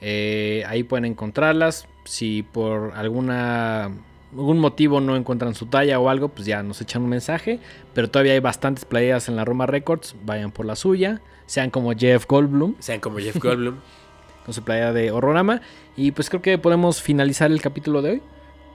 [0.00, 1.86] Eh, ahí pueden encontrarlas.
[2.04, 3.90] Si por alguna
[4.32, 7.60] algún motivo no encuentran su talla o algo, pues ya nos echan un mensaje.
[7.94, 10.14] Pero todavía hay bastantes playeras en la Roma Records.
[10.24, 11.20] Vayan por la suya.
[11.46, 13.76] Sean como Jeff Goldblum Sean como Jeff Goldblum.
[14.44, 15.62] con su playera de Horrorama.
[15.96, 18.22] Y pues creo que podemos finalizar el capítulo de hoy.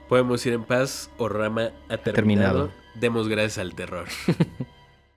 [0.10, 1.10] Podemos ir en paz.
[1.18, 2.14] Horrorama ha terminado.
[2.14, 2.72] terminado.
[2.96, 4.08] Demos gracias al terror.